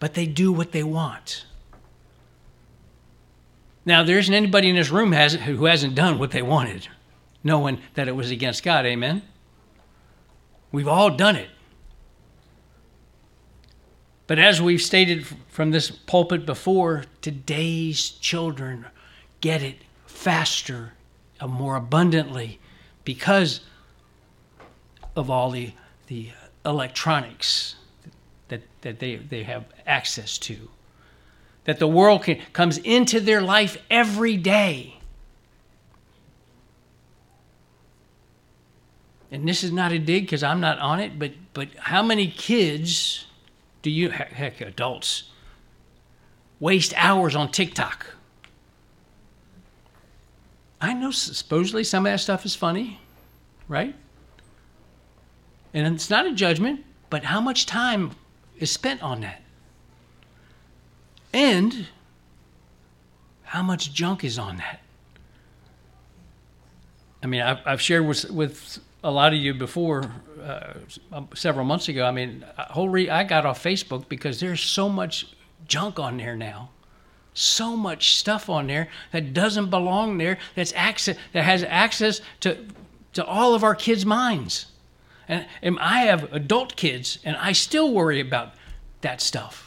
but 0.00 0.14
they 0.14 0.26
do 0.26 0.52
what 0.52 0.72
they 0.72 0.82
want. 0.82 1.46
Now, 3.84 4.02
there 4.02 4.18
isn't 4.18 4.34
anybody 4.34 4.70
in 4.70 4.74
this 4.74 4.90
room 4.90 5.12
who 5.12 5.66
hasn't 5.66 5.94
done 5.94 6.18
what 6.18 6.32
they 6.32 6.42
wanted, 6.42 6.88
knowing 7.44 7.78
that 7.94 8.08
it 8.08 8.16
was 8.16 8.32
against 8.32 8.64
God. 8.64 8.84
Amen? 8.86 9.22
We've 10.74 10.88
all 10.88 11.10
done 11.10 11.36
it. 11.36 11.50
But 14.26 14.40
as 14.40 14.60
we've 14.60 14.82
stated 14.82 15.24
from 15.48 15.70
this 15.70 15.92
pulpit 15.92 16.44
before, 16.44 17.04
today's 17.22 18.10
children 18.10 18.86
get 19.40 19.62
it 19.62 19.76
faster 20.06 20.94
and 21.38 21.52
more 21.52 21.76
abundantly 21.76 22.58
because 23.04 23.60
of 25.14 25.30
all 25.30 25.52
the, 25.52 25.74
the 26.08 26.30
electronics 26.66 27.76
that, 28.48 28.62
that 28.80 28.98
they, 28.98 29.14
they 29.14 29.44
have 29.44 29.66
access 29.86 30.38
to. 30.38 30.70
That 31.66 31.78
the 31.78 31.86
world 31.86 32.24
can, 32.24 32.40
comes 32.52 32.78
into 32.78 33.20
their 33.20 33.40
life 33.40 33.80
every 33.88 34.36
day. 34.36 34.98
And 39.30 39.48
this 39.48 39.64
is 39.64 39.72
not 39.72 39.92
a 39.92 39.98
dig 39.98 40.24
because 40.24 40.42
I'm 40.42 40.60
not 40.60 40.78
on 40.78 41.00
it, 41.00 41.18
but, 41.18 41.32
but 41.52 41.68
how 41.76 42.02
many 42.02 42.28
kids 42.28 43.26
do 43.82 43.90
you, 43.90 44.10
heck, 44.10 44.60
adults, 44.60 45.24
waste 46.60 46.94
hours 46.96 47.34
on 47.34 47.50
TikTok? 47.50 48.06
I 50.80 50.92
know 50.92 51.10
supposedly 51.10 51.84
some 51.84 52.06
of 52.06 52.12
that 52.12 52.20
stuff 52.20 52.44
is 52.44 52.54
funny, 52.54 53.00
right? 53.68 53.94
And 55.72 55.94
it's 55.94 56.10
not 56.10 56.26
a 56.26 56.32
judgment, 56.32 56.84
but 57.10 57.24
how 57.24 57.40
much 57.40 57.66
time 57.66 58.12
is 58.58 58.70
spent 58.70 59.02
on 59.02 59.22
that? 59.22 59.42
And 61.32 61.88
how 63.42 63.62
much 63.62 63.92
junk 63.92 64.22
is 64.22 64.38
on 64.38 64.58
that? 64.58 64.80
I 67.22 67.26
mean, 67.26 67.40
I've, 67.40 67.58
I've 67.66 67.80
shared 67.80 68.06
with, 68.06 68.30
with 68.30 68.78
a 69.04 69.10
lot 69.10 69.34
of 69.34 69.38
you 69.38 69.52
before 69.52 70.10
uh, 70.42 70.72
several 71.34 71.64
months 71.64 71.88
ago. 71.88 72.06
I 72.06 72.10
mean, 72.10 72.44
whole 72.56 72.88
re- 72.88 73.10
I 73.10 73.22
got 73.22 73.44
off 73.46 73.62
Facebook 73.62 74.08
because 74.08 74.40
there's 74.40 74.62
so 74.62 74.88
much 74.88 75.26
junk 75.68 75.98
on 75.98 76.16
there 76.16 76.34
now, 76.34 76.70
so 77.34 77.76
much 77.76 78.16
stuff 78.16 78.48
on 78.48 78.66
there 78.66 78.88
that 79.12 79.34
doesn't 79.34 79.68
belong 79.68 80.18
there. 80.18 80.38
That's 80.56 80.72
access 80.74 81.16
that 81.32 81.44
has 81.44 81.62
access 81.62 82.22
to 82.40 82.66
to 83.12 83.24
all 83.24 83.54
of 83.54 83.62
our 83.62 83.76
kids' 83.76 84.04
minds, 84.04 84.66
and, 85.28 85.46
and 85.62 85.78
I 85.78 86.00
have 86.06 86.32
adult 86.32 86.74
kids, 86.74 87.18
and 87.24 87.36
I 87.36 87.52
still 87.52 87.92
worry 87.92 88.20
about 88.20 88.54
that 89.02 89.20
stuff. 89.20 89.63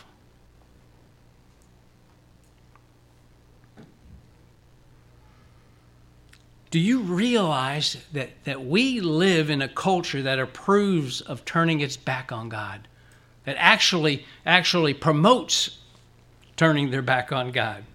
Do 6.70 6.80
you 6.80 7.00
realize 7.00 7.98
that, 8.12 8.30
that 8.44 8.66
we 8.66 9.00
live 9.00 9.50
in 9.50 9.62
a 9.62 9.70
culture 9.70 10.22
that 10.22 10.40
approves 10.40 11.22
of 11.22 11.46
turning 11.46 11.80
its 11.80 11.96
back 11.96 12.32
on 12.32 12.50
God? 12.50 12.88
That 13.46 13.56
actually 13.58 14.26
actually 14.46 14.94
promotes 14.94 15.78
turning 16.58 16.92
their 16.92 17.02
back 17.02 17.32
on 17.32 17.52
God. 17.52 17.86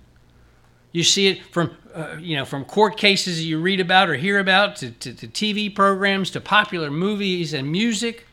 You 0.92 1.02
see 1.02 1.26
it 1.26 1.44
from 1.46 1.76
uh, 1.94 2.16
you 2.18 2.36
know 2.36 2.46
from 2.46 2.64
court 2.64 2.96
cases 2.96 3.44
you 3.44 3.60
read 3.60 3.80
about 3.80 4.08
or 4.08 4.14
hear 4.14 4.38
about 4.38 4.76
to, 4.76 4.90
to, 4.90 5.12
to 5.12 5.28
TV 5.28 5.74
programs 5.74 6.30
to 6.30 6.40
popular 6.40 6.90
movies 6.90 7.52
and 7.52 7.70
music. 7.70 8.26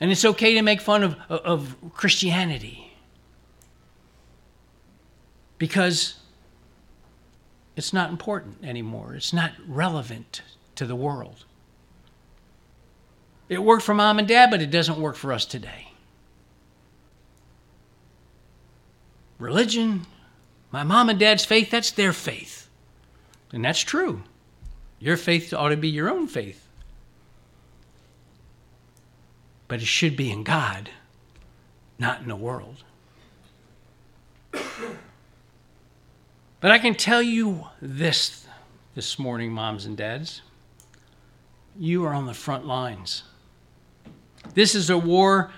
And 0.00 0.10
it's 0.10 0.24
okay 0.24 0.54
to 0.54 0.62
make 0.62 0.80
fun 0.80 1.04
of, 1.04 1.16
of 1.28 1.76
Christianity 1.94 2.92
because 5.58 6.16
it's 7.76 7.92
not 7.92 8.10
important 8.10 8.58
anymore. 8.62 9.14
It's 9.14 9.32
not 9.32 9.52
relevant 9.66 10.42
to 10.74 10.86
the 10.86 10.96
world. 10.96 11.44
It 13.48 13.62
worked 13.62 13.82
for 13.82 13.94
mom 13.94 14.18
and 14.18 14.28
dad, 14.28 14.50
but 14.50 14.62
it 14.62 14.70
doesn't 14.70 14.98
work 14.98 15.16
for 15.16 15.32
us 15.32 15.44
today. 15.44 15.88
Religion, 19.38 20.06
my 20.70 20.84
mom 20.84 21.08
and 21.08 21.18
dad's 21.18 21.44
faith, 21.44 21.70
that's 21.70 21.90
their 21.90 22.12
faith. 22.12 22.68
And 23.52 23.64
that's 23.64 23.80
true. 23.80 24.22
Your 24.98 25.16
faith 25.16 25.52
ought 25.52 25.70
to 25.70 25.76
be 25.76 25.88
your 25.88 26.08
own 26.08 26.28
faith. 26.28 26.66
But 29.68 29.82
it 29.82 29.86
should 29.86 30.16
be 30.16 30.30
in 30.30 30.44
God, 30.44 30.90
not 31.98 32.20
in 32.20 32.28
the 32.28 32.36
world. 32.36 32.84
But 36.62 36.70
I 36.70 36.78
can 36.78 36.94
tell 36.94 37.20
you 37.20 37.66
this 37.80 38.46
this 38.94 39.18
morning, 39.18 39.50
moms 39.50 39.84
and 39.84 39.96
dads. 39.96 40.42
You 41.76 42.04
are 42.04 42.14
on 42.14 42.26
the 42.26 42.34
front 42.34 42.64
lines. 42.64 43.24
This 44.54 44.76
is 44.76 44.88
a 44.88 44.96
war, 44.96 45.50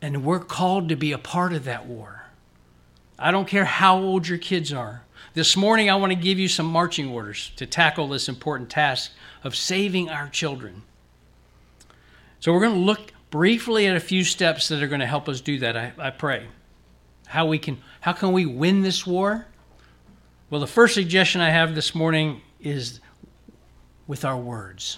and 0.00 0.24
we're 0.24 0.38
called 0.38 0.90
to 0.90 0.96
be 0.96 1.10
a 1.10 1.18
part 1.18 1.52
of 1.52 1.64
that 1.64 1.86
war. 1.86 2.26
I 3.18 3.32
don't 3.32 3.48
care 3.48 3.64
how 3.64 3.98
old 3.98 4.28
your 4.28 4.38
kids 4.38 4.72
are. 4.72 5.02
This 5.34 5.56
morning, 5.56 5.90
I 5.90 5.96
want 5.96 6.12
to 6.12 6.18
give 6.18 6.38
you 6.38 6.46
some 6.46 6.66
marching 6.66 7.08
orders 7.08 7.50
to 7.56 7.66
tackle 7.66 8.06
this 8.06 8.28
important 8.28 8.70
task 8.70 9.10
of 9.42 9.56
saving 9.56 10.08
our 10.08 10.28
children. 10.28 10.82
So, 12.38 12.52
we're 12.52 12.60
going 12.60 12.74
to 12.74 12.78
look 12.78 13.12
briefly 13.30 13.88
at 13.88 13.96
a 13.96 14.00
few 14.00 14.22
steps 14.22 14.68
that 14.68 14.84
are 14.84 14.88
going 14.88 15.00
to 15.00 15.06
help 15.06 15.28
us 15.28 15.40
do 15.40 15.58
that, 15.58 15.76
I, 15.76 15.92
I 15.98 16.10
pray. 16.10 16.46
How, 17.26 17.44
we 17.46 17.58
can, 17.58 17.78
how 18.02 18.12
can 18.12 18.30
we 18.30 18.46
win 18.46 18.82
this 18.82 19.04
war? 19.04 19.48
Well, 20.50 20.62
the 20.62 20.66
first 20.66 20.94
suggestion 20.94 21.42
I 21.42 21.50
have 21.50 21.74
this 21.74 21.94
morning 21.94 22.40
is 22.58 23.00
with 24.06 24.24
our 24.24 24.38
words. 24.38 24.96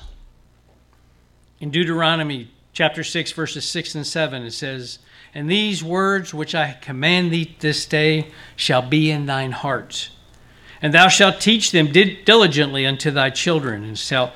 In 1.58 1.72
Deuteronomy 1.72 2.52
chapter 2.72 3.02
6, 3.02 3.32
verses 3.32 3.64
6 3.64 3.96
and 3.96 4.06
7, 4.06 4.44
it 4.44 4.52
says, 4.52 5.00
And 5.34 5.50
these 5.50 5.82
words 5.82 6.32
which 6.32 6.54
I 6.54 6.78
command 6.80 7.32
thee 7.32 7.56
this 7.58 7.84
day 7.84 8.28
shall 8.54 8.80
be 8.80 9.10
in 9.10 9.26
thine 9.26 9.50
heart. 9.50 10.10
And 10.80 10.94
thou 10.94 11.08
shalt 11.08 11.40
teach 11.40 11.72
them 11.72 11.90
diligently 11.90 12.86
unto 12.86 13.10
thy 13.10 13.30
children, 13.30 13.82
and 13.82 13.98
shalt 13.98 14.30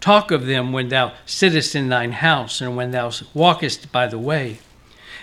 talk 0.00 0.30
of 0.30 0.44
them 0.44 0.72
when 0.72 0.90
thou 0.90 1.14
sittest 1.24 1.74
in 1.74 1.88
thine 1.88 2.12
house, 2.12 2.60
and 2.60 2.76
when 2.76 2.90
thou 2.90 3.10
walkest 3.32 3.90
by 3.90 4.06
the 4.06 4.18
way, 4.18 4.58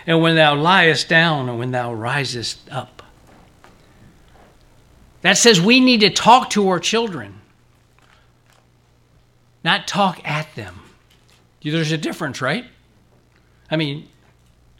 and 0.07 0.23
when 0.23 0.35
thou 0.35 0.55
liest 0.55 1.07
down, 1.07 1.47
and 1.49 1.59
when 1.59 1.69
thou 1.69 1.93
risest 1.93 2.67
up. 2.71 2.94
That 5.25 5.39
says 5.39 5.59
we 5.59 5.79
need 5.79 6.01
to 6.01 6.11
talk 6.11 6.51
to 6.51 6.69
our 6.69 6.79
children, 6.79 7.41
not 9.63 9.87
talk 9.87 10.21
at 10.23 10.53
them. 10.53 10.81
There's 11.63 11.91
a 11.91 11.97
difference, 11.97 12.43
right? 12.43 12.65
I 13.71 13.75
mean, 13.75 14.07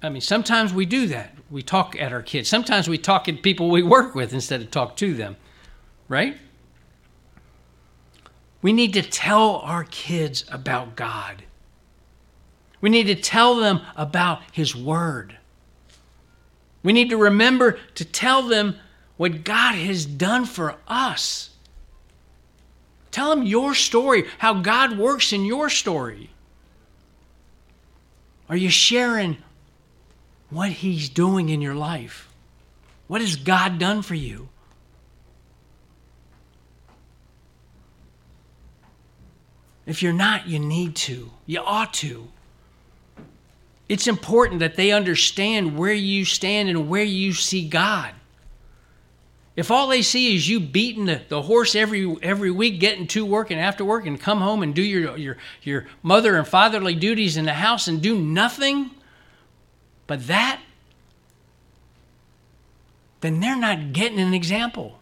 I 0.04 0.10
mean, 0.10 0.22
sometimes 0.22 0.72
we 0.72 0.86
do 0.86 1.08
that. 1.08 1.36
We 1.50 1.64
talk 1.64 2.00
at 2.00 2.14
our 2.14 2.22
kids. 2.22 2.48
Sometimes 2.48 2.88
we 2.88 3.00
talk 3.00 3.28
at 3.28 3.42
people 3.42 3.72
we 3.72 3.82
work 3.82 4.14
with 4.14 4.34
instead 4.34 4.62
of 4.62 4.70
talk 4.70 4.96
to 4.98 5.16
them, 5.16 5.36
right? 6.10 6.38
We 8.62 8.72
need 8.72 8.94
to 8.94 9.02
tell 9.02 9.56
our 9.56 9.86
kids 9.86 10.46
about 10.52 10.96
God. 10.96 11.42
We 12.82 12.92
need 12.92 13.08
to 13.08 13.16
tell 13.16 13.56
them 13.56 13.82
about 13.96 14.44
His 14.52 14.76
Word. 14.76 15.40
We 16.84 16.94
need 16.94 17.10
to 17.10 17.18
remember 17.18 17.80
to 17.96 18.06
tell 18.06 18.44
them 18.44 18.76
what 19.18 19.44
God 19.44 19.76
has 19.76 20.06
done 20.06 20.46
for 20.46 20.76
us. 20.88 21.52
Tell 23.12 23.30
them 23.30 23.46
your 23.46 23.74
story, 23.74 24.26
how 24.40 24.56
God 24.56 24.98
works 24.98 25.32
in 25.32 25.46
your 25.46 25.70
story. 25.70 26.32
Are 28.50 28.58
you 28.58 28.70
sharing 28.70 29.38
what 30.50 30.70
He's 30.70 31.10
doing 31.10 31.50
in 31.50 31.62
your 31.62 31.76
life? 31.76 32.30
What 33.08 33.22
has 33.22 33.36
God 33.36 33.80
done 33.80 34.02
for 34.02 34.16
you? 34.16 34.50
If 39.86 40.02
you're 40.02 40.14
not, 40.14 40.48
you 40.48 40.60
need 40.60 40.96
to. 40.98 41.32
You 41.46 41.62
ought 41.62 41.94
to. 41.96 42.28
It's 43.88 44.08
important 44.08 44.60
that 44.60 44.76
they 44.76 44.92
understand 44.92 45.78
where 45.78 45.94
you 45.94 46.26
stand 46.26 46.70
and 46.70 46.90
where 46.90 47.04
you 47.04 47.34
see 47.34 47.68
God. 47.70 48.14
If 49.56 49.72
all 49.72 49.88
they 49.88 50.02
see 50.02 50.36
is 50.36 50.50
you 50.50 50.60
beating 50.60 51.06
the, 51.06 51.42
horse 51.42 51.76
every 51.76 52.18
every 52.22 52.52
week, 52.52 52.80
getting 52.80 53.08
to 53.08 53.26
work 53.26 53.52
and 53.52 53.60
after 53.60 53.86
work, 53.86 54.06
and 54.06 54.20
come 54.20 54.42
home 54.42 54.62
and 54.62 54.76
do 54.76 54.82
your, 54.82 55.18
your, 55.18 55.38
your 55.64 55.86
mother 56.04 56.36
and 56.36 56.46
fatherly 56.46 56.94
duties 56.94 57.38
in 57.38 57.46
the 57.46 57.54
house 57.54 57.88
and 57.88 58.02
do 58.02 58.20
nothing 58.20 58.92
but 60.08 60.28
that, 60.28 60.62
then 63.22 63.40
they're 63.40 63.58
not 63.58 63.94
getting 63.94 64.20
an 64.20 64.34
example. 64.34 65.00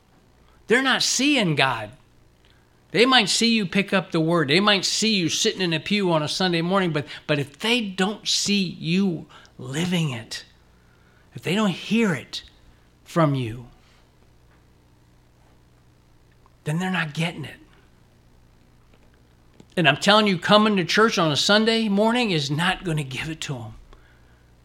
They're 0.68 0.84
not 0.84 1.04
seeing 1.04 1.56
God. 1.56 1.92
They 2.92 3.06
might 3.06 3.28
see 3.28 3.54
you 3.54 3.66
pick 3.66 3.92
up 3.92 4.12
the 4.12 4.20
word. 4.20 4.50
They 4.50 4.60
might 4.60 4.86
see 4.86 5.16
you 5.16 5.28
sitting 5.28 5.62
in 5.62 5.74
a 5.74 5.80
pew 5.80 6.12
on 6.12 6.22
a 6.22 6.28
Sunday 6.28 6.62
morning, 6.62 6.94
but, 6.94 7.08
but 7.26 7.40
if 7.40 7.58
they 7.58 7.82
don't 7.82 8.28
see 8.28 8.62
you 8.62 9.26
living 9.58 10.12
it, 10.12 10.46
if 11.34 11.42
they 11.42 11.56
don't 11.56 11.72
hear 11.72 12.14
it 12.14 12.44
from 13.04 13.34
you, 13.34 13.68
then 16.64 16.80
they're 16.80 16.92
not 16.92 17.14
getting 17.14 17.46
it. 17.46 17.56
And 19.76 19.88
I'm 19.88 19.98
telling 19.98 20.28
you, 20.28 20.38
coming 20.38 20.76
to 20.78 20.86
church 20.86 21.18
on 21.18 21.32
a 21.32 21.36
Sunday 21.36 21.90
morning 21.90 22.32
is 22.32 22.52
not 22.52 22.84
going 22.84 22.98
to 22.98 23.04
give 23.04 23.30
it 23.30 23.42
to 23.42 23.54
them. 23.54 23.76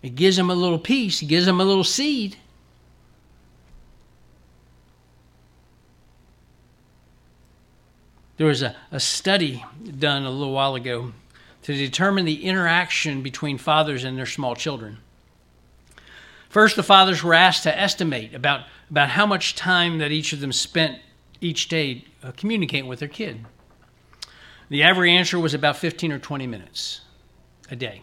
It 0.03 0.15
gives 0.15 0.37
them 0.37 0.51
a 0.51 0.55
little 0.55 0.79
piece, 0.79 1.23
it 1.23 1.27
gives 1.27 1.47
them 1.47 1.61
a 1.61 1.65
little 1.65 1.85
seed. 1.85 2.37
There 8.37 8.47
was 8.47 8.63
a, 8.63 8.77
a 8.93 9.01
study 9.01 9.65
done 9.99 10.25
a 10.25 10.31
little 10.31 10.53
while 10.53 10.77
ago 10.77 11.13
to 11.63 11.75
determine 11.75 12.25
the 12.25 12.45
interaction 12.45 13.21
between 13.21 13.59
fathers 13.59 14.05
and 14.05 14.17
their 14.17 14.27
small 14.27 14.55
children. 14.55 14.99
First, 16.49 16.77
the 16.77 16.85
fathers 16.85 17.23
were 17.23 17.35
asked 17.35 17.65
to 17.65 17.79
estimate 17.79 18.35
about, 18.35 18.67
about 18.91 19.11
how 19.11 19.27
much 19.27 19.57
time 19.57 19.99
that 19.99 20.13
each 20.13 20.33
of 20.33 20.41
them 20.41 20.53
spent 20.53 21.01
each 21.41 21.69
day 21.69 22.05
uh, 22.23 22.33
communicating 22.37 22.89
with 22.89 22.99
their 23.01 23.09
kid. 23.09 23.47
The 24.69 24.83
average 24.83 25.11
answer 25.11 25.39
was 25.39 25.55
about 25.55 25.77
15 25.77 26.13
or 26.13 26.19
20 26.19 26.47
minutes 26.47 27.03
a 27.71 27.77
day. 27.77 28.03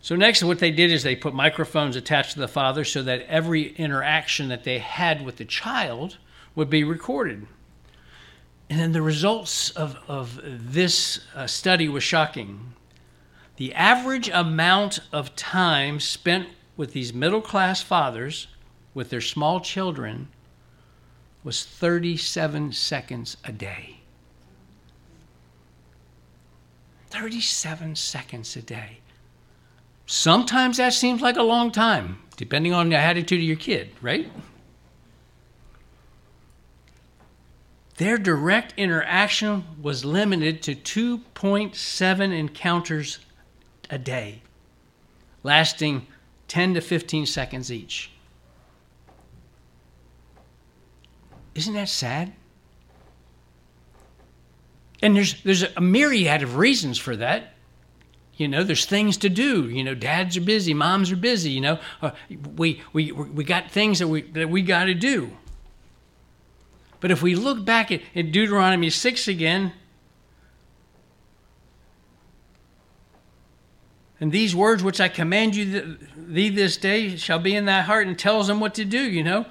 So, 0.00 0.16
next, 0.16 0.42
what 0.42 0.58
they 0.58 0.72
did 0.72 0.90
is 0.90 1.04
they 1.04 1.14
put 1.14 1.32
microphones 1.32 1.94
attached 1.94 2.32
to 2.32 2.40
the 2.40 2.48
father 2.48 2.82
so 2.82 3.04
that 3.04 3.22
every 3.22 3.68
interaction 3.76 4.48
that 4.48 4.64
they 4.64 4.80
had 4.80 5.24
with 5.24 5.36
the 5.36 5.44
child 5.44 6.18
would 6.56 6.68
be 6.68 6.82
recorded. 6.82 7.46
And 8.68 8.80
then 8.80 8.92
the 8.92 9.02
results 9.02 9.70
of, 9.70 9.96
of 10.08 10.40
this 10.42 11.20
uh, 11.36 11.46
study 11.46 11.88
was 11.88 12.02
shocking. 12.02 12.72
The 13.56 13.72
average 13.74 14.28
amount 14.28 14.98
of 15.12 15.36
time 15.36 16.00
spent 16.00 16.48
with 16.76 16.92
these 16.92 17.14
middle 17.14 17.42
class 17.42 17.80
fathers 17.80 18.48
with 18.94 19.10
their 19.10 19.20
small 19.20 19.60
children 19.60 20.28
was 21.44 21.64
37 21.64 22.72
seconds 22.72 23.36
a 23.44 23.52
day. 23.52 23.96
37 27.10 27.96
seconds 27.96 28.56
a 28.56 28.62
day. 28.62 28.98
Sometimes 30.06 30.76
that 30.76 30.92
seems 30.92 31.20
like 31.20 31.36
a 31.36 31.42
long 31.42 31.70
time, 31.70 32.18
depending 32.36 32.72
on 32.72 32.88
the 32.88 32.96
attitude 32.96 33.40
of 33.40 33.44
your 33.44 33.56
kid, 33.56 33.90
right? 34.00 34.30
Their 37.96 38.18
direct 38.18 38.74
interaction 38.76 39.64
was 39.80 40.04
limited 40.04 40.62
to 40.62 40.74
2.7 40.74 42.38
encounters 42.38 43.18
a 43.90 43.98
day, 43.98 44.42
lasting 45.42 46.06
10 46.48 46.74
to 46.74 46.80
15 46.80 47.26
seconds 47.26 47.70
each. 47.70 48.11
Isn't 51.54 51.74
that 51.74 51.88
sad? 51.88 52.32
And 55.02 55.16
there's 55.16 55.42
there's 55.42 55.64
a 55.64 55.80
myriad 55.80 56.42
of 56.42 56.56
reasons 56.56 56.98
for 56.98 57.16
that. 57.16 57.54
You 58.36 58.48
know, 58.48 58.64
there's 58.64 58.86
things 58.86 59.16
to 59.18 59.28
do. 59.28 59.68
You 59.68 59.84
know, 59.84 59.94
dads 59.94 60.36
are 60.36 60.40
busy, 60.40 60.72
moms 60.72 61.12
are 61.12 61.16
busy. 61.16 61.50
You 61.50 61.60
know, 61.60 61.78
uh, 62.00 62.12
we 62.56 62.80
we 62.92 63.12
we 63.12 63.44
got 63.44 63.70
things 63.70 63.98
that 63.98 64.08
we 64.08 64.22
that 64.22 64.48
we 64.48 64.62
got 64.62 64.84
to 64.84 64.94
do. 64.94 65.32
But 67.00 67.10
if 67.10 67.20
we 67.20 67.34
look 67.34 67.64
back 67.64 67.90
at, 67.90 68.00
at 68.14 68.30
Deuteronomy 68.30 68.88
6 68.88 69.26
again, 69.26 69.72
and 74.20 74.30
these 74.30 74.54
words 74.54 74.84
which 74.84 75.00
I 75.00 75.08
command 75.08 75.56
you 75.56 75.98
thee 76.16 76.48
this 76.48 76.76
day 76.76 77.16
shall 77.16 77.40
be 77.40 77.56
in 77.56 77.64
thy 77.64 77.80
heart, 77.80 78.06
and 78.06 78.16
tells 78.16 78.46
them 78.46 78.60
what 78.60 78.74
to 78.76 78.84
do, 78.84 79.02
you 79.02 79.24
know. 79.24 79.46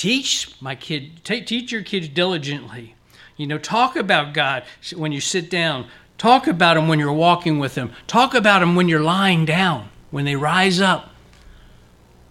Teach 0.00 0.54
my 0.62 0.74
kid, 0.76 1.22
t- 1.24 1.42
teach 1.42 1.70
your 1.70 1.82
kids 1.82 2.08
diligently. 2.08 2.94
You 3.36 3.46
know, 3.46 3.58
talk 3.58 3.96
about 3.96 4.32
God 4.32 4.64
when 4.96 5.12
you 5.12 5.20
sit 5.20 5.50
down. 5.50 5.88
Talk 6.16 6.46
about 6.46 6.78
Him 6.78 6.88
when 6.88 6.98
you're 6.98 7.12
walking 7.12 7.58
with 7.58 7.74
Him. 7.74 7.92
Talk 8.06 8.32
about 8.32 8.62
Him 8.62 8.74
when 8.76 8.88
you're 8.88 9.02
lying 9.02 9.44
down, 9.44 9.90
when 10.10 10.24
they 10.24 10.36
rise 10.36 10.80
up. 10.80 11.10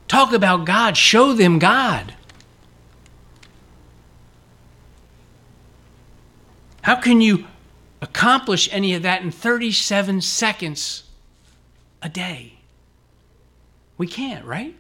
Talk 0.08 0.34
about 0.34 0.66
God. 0.66 0.98
Show 0.98 1.34
them 1.34 1.60
God. 1.60 2.16
How 6.82 6.96
can 6.96 7.22
you 7.22 7.46
accomplish 8.02 8.68
any 8.72 8.96
of 8.96 9.04
that 9.04 9.22
in 9.22 9.30
37 9.30 10.22
seconds 10.22 11.04
a 12.02 12.10
day? 12.10 12.54
We 14.00 14.08
can't, 14.08 14.44
right? 14.44 14.76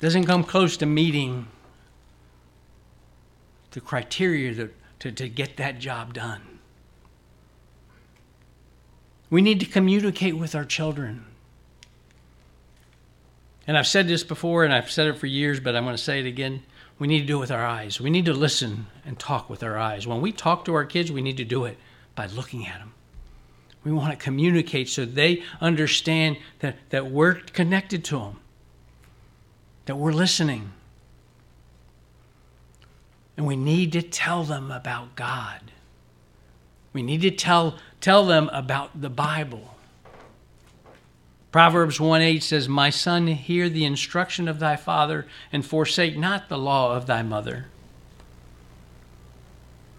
Doesn't 0.00 0.26
come 0.26 0.44
close 0.44 0.76
to 0.78 0.86
meeting 0.86 1.48
the 3.72 3.80
criteria 3.80 4.54
to, 4.54 4.70
to, 5.00 5.12
to 5.12 5.28
get 5.28 5.56
that 5.56 5.78
job 5.78 6.14
done. 6.14 6.58
We 9.30 9.42
need 9.42 9.60
to 9.60 9.66
communicate 9.66 10.38
with 10.38 10.54
our 10.54 10.64
children. 10.64 11.24
And 13.66 13.76
I've 13.76 13.86
said 13.86 14.08
this 14.08 14.24
before 14.24 14.64
and 14.64 14.72
I've 14.72 14.90
said 14.90 15.06
it 15.08 15.18
for 15.18 15.26
years, 15.26 15.60
but 15.60 15.76
I'm 15.76 15.84
going 15.84 15.96
to 15.96 16.02
say 16.02 16.20
it 16.20 16.26
again. 16.26 16.62
We 16.98 17.06
need 17.06 17.20
to 17.20 17.26
do 17.26 17.36
it 17.36 17.40
with 17.40 17.50
our 17.50 17.64
eyes. 17.64 18.00
We 18.00 18.10
need 18.10 18.24
to 18.24 18.32
listen 18.32 18.86
and 19.04 19.18
talk 19.18 19.50
with 19.50 19.62
our 19.62 19.76
eyes. 19.76 20.06
When 20.06 20.20
we 20.20 20.32
talk 20.32 20.64
to 20.64 20.74
our 20.74 20.84
kids, 20.84 21.12
we 21.12 21.20
need 21.22 21.36
to 21.36 21.44
do 21.44 21.64
it 21.66 21.76
by 22.14 22.26
looking 22.26 22.66
at 22.66 22.78
them. 22.78 22.94
We 23.84 23.92
want 23.92 24.10
to 24.10 24.16
communicate 24.16 24.88
so 24.88 25.04
they 25.04 25.42
understand 25.60 26.38
that, 26.60 26.76
that 26.90 27.10
we're 27.10 27.34
connected 27.34 28.04
to 28.06 28.18
them, 28.18 28.40
that 29.88 29.96
we're 29.96 30.12
listening. 30.12 30.70
And 33.38 33.46
we 33.46 33.56
need 33.56 33.90
to 33.92 34.02
tell 34.02 34.44
them 34.44 34.70
about 34.70 35.16
God. 35.16 35.72
We 36.92 37.02
need 37.02 37.22
to 37.22 37.30
tell, 37.30 37.78
tell 37.98 38.26
them 38.26 38.50
about 38.52 39.00
the 39.00 39.08
Bible. 39.08 39.76
Proverbs 41.52 41.98
1 41.98 42.20
8 42.20 42.42
says, 42.42 42.68
My 42.68 42.90
son, 42.90 43.28
hear 43.28 43.70
the 43.70 43.86
instruction 43.86 44.46
of 44.46 44.58
thy 44.58 44.76
father, 44.76 45.26
and 45.50 45.64
forsake 45.64 46.18
not 46.18 46.50
the 46.50 46.58
law 46.58 46.94
of 46.94 47.06
thy 47.06 47.22
mother. 47.22 47.68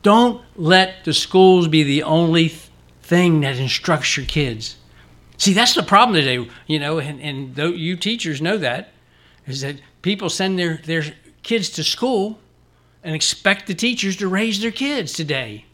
Don't 0.03 0.43
let 0.55 1.03
the 1.03 1.13
schools 1.13 1.67
be 1.67 1.81
the 1.81 2.03
only 2.03 2.49
thing 3.01 3.41
that 3.41 3.57
instructs 3.57 4.15
your 4.15 4.27
kids. 4.27 4.77
See, 5.37 5.53
that's 5.53 5.73
the 5.73 5.81
problem 5.81 6.13
today, 6.13 6.47
you 6.67 6.77
know, 6.77 6.99
and, 6.99 7.19
and 7.19 7.57
you 7.57 7.95
teachers 7.95 8.39
know 8.39 8.59
that, 8.59 8.93
is 9.47 9.61
that 9.61 9.77
people 10.01 10.29
send 10.29 10.59
their, 10.59 10.77
their 10.85 11.03
kids 11.43 11.69
to 11.71 11.83
school 11.83 12.39
and 13.03 13.15
expect 13.15 13.67
the 13.67 13.73
teachers 13.73 14.17
to 14.17 14.27
raise 14.27 14.61
their 14.61 14.71
kids 14.71 15.13
today. 15.13 15.65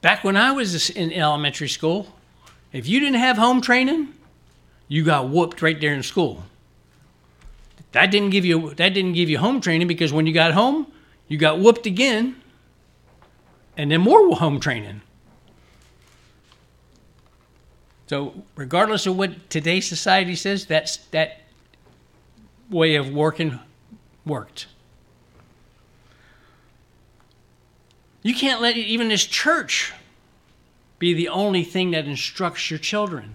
Back 0.00 0.24
when 0.24 0.36
I 0.36 0.52
was 0.52 0.90
in 0.90 1.12
elementary 1.12 1.68
school, 1.68 2.14
if 2.72 2.88
you 2.88 3.00
didn't 3.00 3.16
have 3.16 3.36
home 3.36 3.60
training, 3.60 4.14
you 4.86 5.04
got 5.04 5.28
whooped 5.28 5.60
right 5.60 5.80
there 5.80 5.92
in 5.92 6.02
school. 6.02 6.44
That 7.92 8.10
didn't 8.10 8.30
give 8.30 8.44
you 8.44 8.74
that 8.74 8.90
didn't 8.90 9.14
give 9.14 9.28
you 9.28 9.38
home 9.38 9.60
training 9.60 9.88
because 9.88 10.12
when 10.12 10.26
you 10.26 10.32
got 10.32 10.52
home, 10.52 10.86
you 11.26 11.38
got 11.38 11.58
whooped 11.58 11.86
again, 11.86 12.36
and 13.76 13.90
then 13.90 14.02
more 14.02 14.34
home 14.36 14.60
training. 14.60 15.00
So, 18.08 18.42
regardless 18.56 19.06
of 19.06 19.16
what 19.16 19.50
today's 19.50 19.86
society 19.86 20.34
says, 20.34 20.64
that's 20.64 20.96
that 21.08 21.42
way 22.70 22.94
of 22.94 23.12
working 23.12 23.58
worked. 24.24 24.66
You 28.22 28.34
can't 28.34 28.62
let 28.62 28.78
even 28.78 29.08
this 29.08 29.26
church 29.26 29.92
be 30.98 31.12
the 31.12 31.28
only 31.28 31.62
thing 31.62 31.90
that 31.90 32.06
instructs 32.06 32.70
your 32.70 32.78
children. 32.78 33.34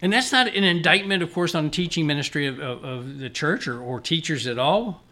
And 0.00 0.12
that's 0.12 0.32
not 0.32 0.46
an 0.48 0.64
indictment, 0.64 1.22
of 1.22 1.34
course, 1.34 1.54
on 1.54 1.70
teaching 1.70 2.06
ministry 2.06 2.46
of, 2.46 2.58
of, 2.60 2.82
of 2.82 3.18
the 3.18 3.28
church 3.28 3.68
or, 3.68 3.78
or 3.80 4.00
teachers 4.00 4.46
at 4.46 4.58
all. 4.58 5.02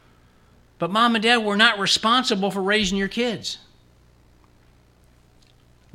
But 0.78 0.90
mom 0.90 1.16
and 1.16 1.22
dad, 1.22 1.38
we're 1.38 1.56
not 1.56 1.78
responsible 1.78 2.50
for 2.50 2.62
raising 2.62 2.96
your 2.96 3.08
kids. 3.08 3.58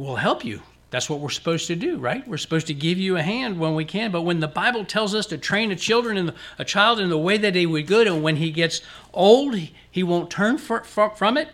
We'll 0.01 0.15
help 0.15 0.43
you. 0.43 0.63
That's 0.89 1.11
what 1.11 1.19
we're 1.19 1.29
supposed 1.29 1.67
to 1.67 1.75
do, 1.75 1.99
right? 1.99 2.27
We're 2.27 2.37
supposed 2.37 2.65
to 2.67 2.73
give 2.73 2.97
you 2.97 3.17
a 3.17 3.21
hand 3.21 3.59
when 3.59 3.75
we 3.75 3.85
can. 3.85 4.11
But 4.11 4.23
when 4.23 4.39
the 4.39 4.47
Bible 4.47 4.83
tells 4.83 5.13
us 5.13 5.27
to 5.27 5.37
train 5.37 5.69
a 5.71 5.75
children 5.75 6.17
in 6.17 6.25
the, 6.25 6.35
a 6.57 6.65
child 6.65 6.99
in 6.99 7.11
the 7.11 7.19
way 7.19 7.37
that 7.37 7.53
they 7.53 7.67
would 7.67 7.85
good, 7.85 8.07
and 8.07 8.23
when 8.23 8.37
he 8.37 8.49
gets 8.49 8.81
old, 9.13 9.55
he 9.91 10.01
won't 10.01 10.31
turn 10.31 10.57
for, 10.57 10.83
for, 10.83 11.11
from 11.11 11.37
it. 11.37 11.49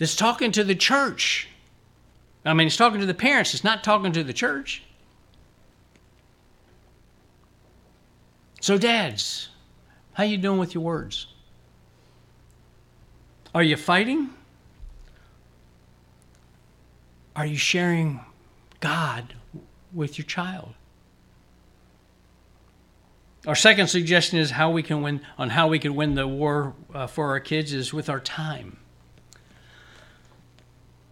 It's 0.00 0.16
talking 0.16 0.50
to 0.50 0.64
the 0.64 0.74
church. 0.74 1.48
I 2.44 2.54
mean, 2.54 2.66
it's 2.66 2.76
talking 2.76 2.98
to 2.98 3.06
the 3.06 3.14
parents. 3.14 3.54
It's 3.54 3.62
not 3.62 3.84
talking 3.84 4.10
to 4.10 4.24
the 4.24 4.32
church. 4.32 4.82
So, 8.60 8.78
dads, 8.78 9.48
how 10.14 10.24
you 10.24 10.38
doing 10.38 10.58
with 10.58 10.74
your 10.74 10.82
words? 10.82 11.28
Are 13.54 13.62
you 13.62 13.76
fighting? 13.76 14.30
Are 17.36 17.46
you 17.46 17.56
sharing 17.56 18.20
God 18.80 19.34
with 19.92 20.18
your 20.18 20.26
child? 20.26 20.74
Our 23.46 23.54
second 23.54 23.88
suggestion 23.88 24.38
is 24.38 24.52
how 24.52 24.70
we 24.70 24.82
can 24.82 25.02
win 25.02 25.20
on 25.36 25.50
how 25.50 25.68
we 25.68 25.78
can 25.78 25.94
win 25.94 26.14
the 26.14 26.26
war 26.26 26.74
uh, 26.94 27.06
for 27.06 27.30
our 27.30 27.40
kids 27.40 27.72
is 27.72 27.92
with 27.92 28.08
our 28.08 28.20
time. 28.20 28.78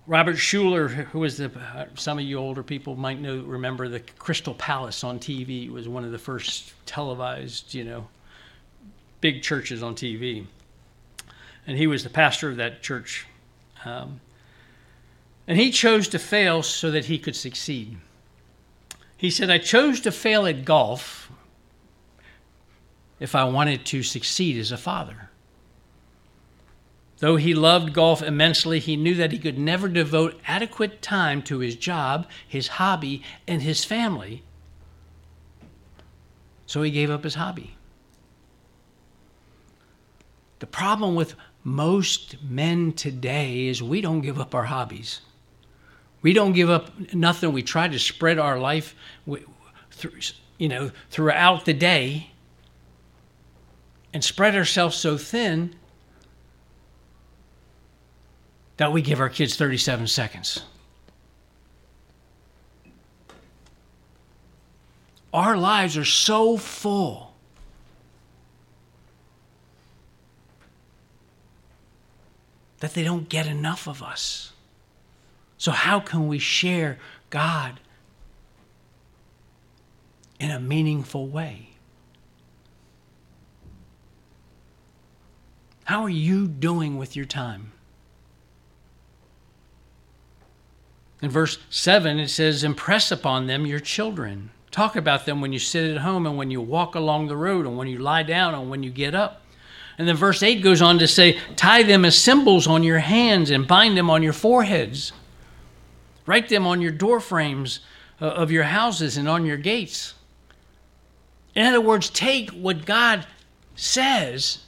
Robert 0.07 0.37
Schuller, 0.37 0.89
who 0.89 1.21
was 1.21 1.37
the 1.37 1.51
uh, 1.57 1.87
some 1.95 2.19
of 2.19 2.25
you 2.25 2.39
older 2.39 2.63
people 2.63 2.97
might 2.97 3.21
know 3.21 3.43
remember 3.43 3.89
the 3.89 4.01
Crystal 4.01 4.55
Palace 4.55 5.05
on 5.05 5.19
TV 5.19 5.67
it 5.67 5.73
was 5.73 5.89
one 5.89 6.05
of 6.05 6.11
the 6.11 6.19
first 6.19 6.73
televised, 6.87 7.75
you 7.75 7.85
know, 7.85 8.09
big 9.21 9.43
churches 9.43 9.83
on 9.83 9.95
TV, 9.95 10.47
and 11.67 11.77
he 11.77 11.87
was 11.87 12.03
the 12.03 12.11
pastor 12.11 12.49
of 12.49 12.57
that 12.57 12.83
church. 12.83 13.27
Um, 13.85 14.21
and 15.47 15.59
he 15.59 15.71
chose 15.71 16.09
to 16.09 16.19
fail 16.19 16.63
so 16.63 16.91
that 16.91 17.07
he 17.07 17.19
could 17.19 17.37
succeed. 17.37 17.99
He 19.17 19.31
said, 19.31 19.51
I 19.51 19.59
chose 19.59 20.01
to 20.01 20.13
fail 20.13 20.47
at 20.47 20.65
golf 20.65 21.31
if 23.21 23.35
I 23.35 23.45
wanted 23.45 23.87
to 23.87 24.03
succeed 24.03 24.59
as 24.59 24.73
a 24.73 24.77
father. 24.77 25.31
Though 27.19 27.37
he 27.37 27.55
loved 27.55 27.93
golf 27.93 28.21
immensely, 28.21 28.81
he 28.81 28.97
knew 28.97 29.15
that 29.15 29.31
he 29.31 29.39
could 29.39 29.57
never 29.57 29.87
devote 29.87 30.41
adequate 30.45 31.01
time 31.03 31.41
to 31.43 31.61
his 31.61 31.77
job, 31.77 32.27
his 32.49 32.67
hobby, 32.67 33.23
and 33.47 33.63
his 33.63 33.85
family. 33.85 34.43
So 36.67 36.83
he 36.83 36.91
gave 36.91 37.11
up 37.11 37.23
his 37.23 37.37
hobby. 37.37 37.77
The 40.59 40.67
problem 40.67 41.15
with 41.15 41.37
most 41.63 42.43
men 42.43 42.93
today 42.93 43.69
is 43.69 43.81
we 43.81 44.01
don't 44.01 44.21
give 44.21 44.41
up 44.41 44.53
our 44.53 44.65
hobbies. 44.65 45.21
We 46.23 46.33
don't 46.33 46.53
give 46.53 46.71
up 46.71 47.13
nothing. 47.13 47.53
We 47.53 47.63
try 47.63 47.89
to 47.89 47.99
spread 47.99 48.39
our 48.39 48.59
life, 48.59 48.95
you 50.59 50.69
know, 50.69 50.93
throughout 51.11 51.65
the 51.65 51.75
day, 51.75 52.31
and 54.15 54.23
spread 54.23 54.55
ourselves 54.55 54.97
so 54.97 55.19
thin 55.19 55.75
that 58.77 58.93
we 58.93 59.03
give 59.03 59.21
our 59.21 59.29
kids 59.29 59.57
37 59.57 60.07
seconds. 60.07 60.65
Our 65.33 65.57
lives 65.57 65.97
are 65.97 66.05
so 66.05 66.57
full. 66.57 67.35
That 72.81 72.95
they 72.95 73.03
don't 73.03 73.29
get 73.29 73.47
enough 73.47 73.87
of 73.89 74.03
us. 74.03 74.52
So, 75.63 75.71
how 75.71 76.01
can 76.01 76.27
we 76.27 76.41
share 76.41 76.99
God 77.31 77.79
in 80.41 80.51
a 80.51 80.59
meaningful 80.59 81.29
way? 81.29 81.69
How 85.85 86.03
are 86.03 86.09
you 86.09 86.49
doing 86.49 86.99
with 86.99 87.15
your 87.15 87.27
time? 87.27 87.71
In 91.23 91.31
verse 91.31 91.59
7, 91.71 92.19
it 92.19 92.27
says, 92.27 92.65
Impress 92.65 93.13
upon 93.13 93.47
them 93.47 93.65
your 93.65 93.79
children. 93.79 94.51
Talk 94.73 94.97
about 94.97 95.27
them 95.27 95.41
when 95.41 95.53
you 95.53 95.61
sit 95.61 95.95
at 95.95 96.03
home 96.03 96.27
and 96.27 96.37
when 96.37 96.51
you 96.51 96.61
walk 96.61 96.97
along 96.97 97.29
the 97.29 97.37
road 97.37 97.67
and 97.67 97.79
when 97.79 97.87
you 97.87 97.99
lie 97.99 98.25
down 98.25 98.53
and 98.53 98.69
when 98.69 98.83
you 98.83 98.91
get 98.91 99.15
up. 99.15 99.43
And 99.97 100.09
then 100.09 100.17
verse 100.17 100.43
8 100.43 100.61
goes 100.61 100.83
on 100.83 100.99
to 100.99 101.07
say, 101.07 101.39
Tie 101.55 101.85
them 101.85 102.05
as 102.05 102.19
symbols 102.19 102.67
on 102.67 102.83
your 102.83 102.99
hands 102.99 103.51
and 103.51 103.69
bind 103.69 103.97
them 103.97 104.11
on 104.11 104.25
your 104.25 104.33
foreheads. 104.33 105.13
Write 106.27 106.49
them 106.49 106.67
on 106.67 106.81
your 106.81 106.93
door 106.93 107.21
frames 107.21 107.81
uh, 108.21 108.27
of 108.27 108.51
your 108.51 108.65
houses 108.65 109.17
and 109.17 109.29
on 109.29 109.45
your 109.45 109.57
gates. 109.57 110.15
In 111.55 111.67
other 111.67 111.81
words, 111.81 112.09
take 112.09 112.51
what 112.51 112.87
God 112.87 113.27
says 113.75 114.59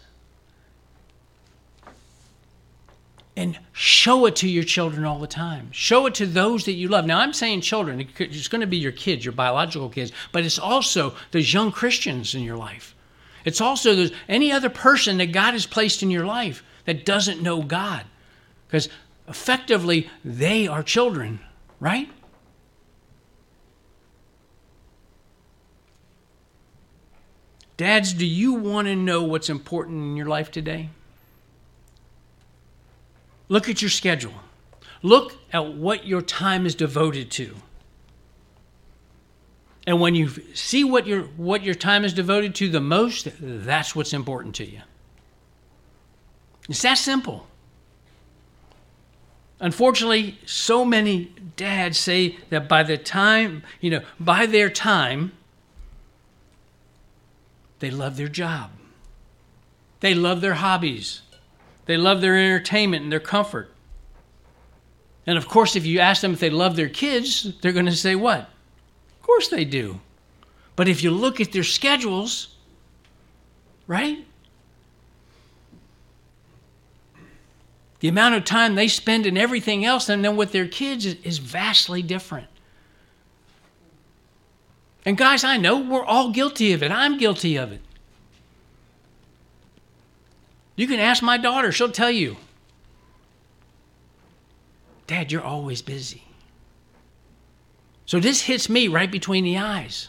and 3.36 3.58
show 3.72 4.26
it 4.26 4.36
to 4.36 4.48
your 4.48 4.64
children 4.64 5.04
all 5.04 5.18
the 5.18 5.26
time. 5.26 5.68
Show 5.72 6.06
it 6.06 6.14
to 6.16 6.26
those 6.26 6.64
that 6.66 6.72
you 6.72 6.88
love. 6.88 7.04
Now, 7.04 7.18
I'm 7.18 7.32
saying 7.32 7.62
children, 7.62 8.06
it's 8.18 8.48
going 8.48 8.60
to 8.60 8.66
be 8.66 8.76
your 8.76 8.92
kids, 8.92 9.24
your 9.24 9.32
biological 9.32 9.88
kids, 9.88 10.12
but 10.30 10.44
it's 10.44 10.58
also 10.58 11.14
those 11.32 11.52
young 11.52 11.72
Christians 11.72 12.34
in 12.34 12.42
your 12.42 12.56
life. 12.56 12.94
It's 13.44 13.60
also 13.60 13.94
those, 13.94 14.12
any 14.28 14.52
other 14.52 14.70
person 14.70 15.18
that 15.18 15.32
God 15.32 15.52
has 15.52 15.66
placed 15.66 16.02
in 16.02 16.10
your 16.10 16.24
life 16.24 16.62
that 16.84 17.04
doesn't 17.04 17.42
know 17.42 17.62
God. 17.62 18.04
Because 18.66 18.88
effectively, 19.28 20.10
they 20.24 20.66
are 20.66 20.82
children, 20.82 21.40
right? 21.80 22.10
Dads, 27.76 28.12
do 28.12 28.24
you 28.24 28.54
want 28.54 28.86
to 28.86 28.94
know 28.94 29.22
what's 29.24 29.50
important 29.50 29.98
in 29.98 30.16
your 30.16 30.26
life 30.26 30.50
today? 30.50 30.90
Look 33.48 33.68
at 33.68 33.82
your 33.82 33.90
schedule. 33.90 34.34
Look 35.02 35.36
at 35.52 35.74
what 35.74 36.06
your 36.06 36.22
time 36.22 36.66
is 36.66 36.74
devoted 36.74 37.30
to. 37.32 37.56
And 39.86 40.00
when 40.00 40.14
you 40.14 40.30
see 40.54 40.82
what 40.82 41.06
your 41.06 41.24
what 41.36 41.62
your 41.62 41.74
time 41.74 42.04
is 42.04 42.14
devoted 42.14 42.54
to 42.56 42.70
the 42.70 42.80
most, 42.80 43.28
that's 43.38 43.94
what's 43.94 44.14
important 44.14 44.54
to 44.56 44.64
you. 44.64 44.80
It's 46.68 46.80
that 46.82 46.94
simple. 46.94 47.46
Unfortunately, 49.60 50.38
so 50.44 50.84
many 50.84 51.32
dads 51.56 51.98
say 51.98 52.38
that 52.50 52.68
by 52.68 52.82
the 52.82 52.98
time, 52.98 53.62
you 53.80 53.90
know, 53.90 54.02
by 54.18 54.46
their 54.46 54.68
time, 54.68 55.32
they 57.78 57.90
love 57.90 58.16
their 58.16 58.28
job. 58.28 58.70
They 60.00 60.14
love 60.14 60.40
their 60.40 60.54
hobbies. 60.54 61.22
They 61.86 61.96
love 61.96 62.20
their 62.20 62.36
entertainment 62.36 63.04
and 63.04 63.12
their 63.12 63.20
comfort. 63.20 63.70
And 65.26 65.38
of 65.38 65.48
course, 65.48 65.76
if 65.76 65.86
you 65.86 66.00
ask 66.00 66.20
them 66.20 66.32
if 66.32 66.40
they 66.40 66.50
love 66.50 66.76
their 66.76 66.88
kids, 66.88 67.54
they're 67.60 67.72
going 67.72 67.86
to 67.86 67.92
say 67.92 68.14
what? 68.14 68.40
Of 68.40 69.22
course 69.22 69.48
they 69.48 69.64
do. 69.64 70.00
But 70.76 70.88
if 70.88 71.02
you 71.02 71.10
look 71.10 71.40
at 71.40 71.52
their 71.52 71.64
schedules, 71.64 72.56
right? 73.86 74.26
The 78.00 78.08
amount 78.08 78.34
of 78.34 78.44
time 78.44 78.74
they 78.74 78.88
spend 78.88 79.26
in 79.26 79.36
everything 79.36 79.84
else 79.84 80.08
and 80.08 80.24
then 80.24 80.36
with 80.36 80.52
their 80.52 80.68
kids 80.68 81.06
is, 81.06 81.14
is 81.22 81.38
vastly 81.38 82.02
different. 82.02 82.48
And 85.06 85.16
guys, 85.16 85.44
I 85.44 85.56
know 85.56 85.80
we're 85.80 86.04
all 86.04 86.30
guilty 86.30 86.72
of 86.72 86.82
it. 86.82 86.90
I'm 86.90 87.18
guilty 87.18 87.56
of 87.56 87.72
it. 87.72 87.80
You 90.76 90.86
can 90.86 90.98
ask 90.98 91.22
my 91.22 91.36
daughter, 91.38 91.70
she'll 91.70 91.90
tell 91.90 92.10
you. 92.10 92.36
Dad, 95.06 95.30
you're 95.30 95.42
always 95.42 95.82
busy. 95.82 96.24
So 98.06 98.18
this 98.20 98.42
hits 98.42 98.68
me 98.68 98.88
right 98.88 99.10
between 99.10 99.44
the 99.44 99.58
eyes. 99.58 100.08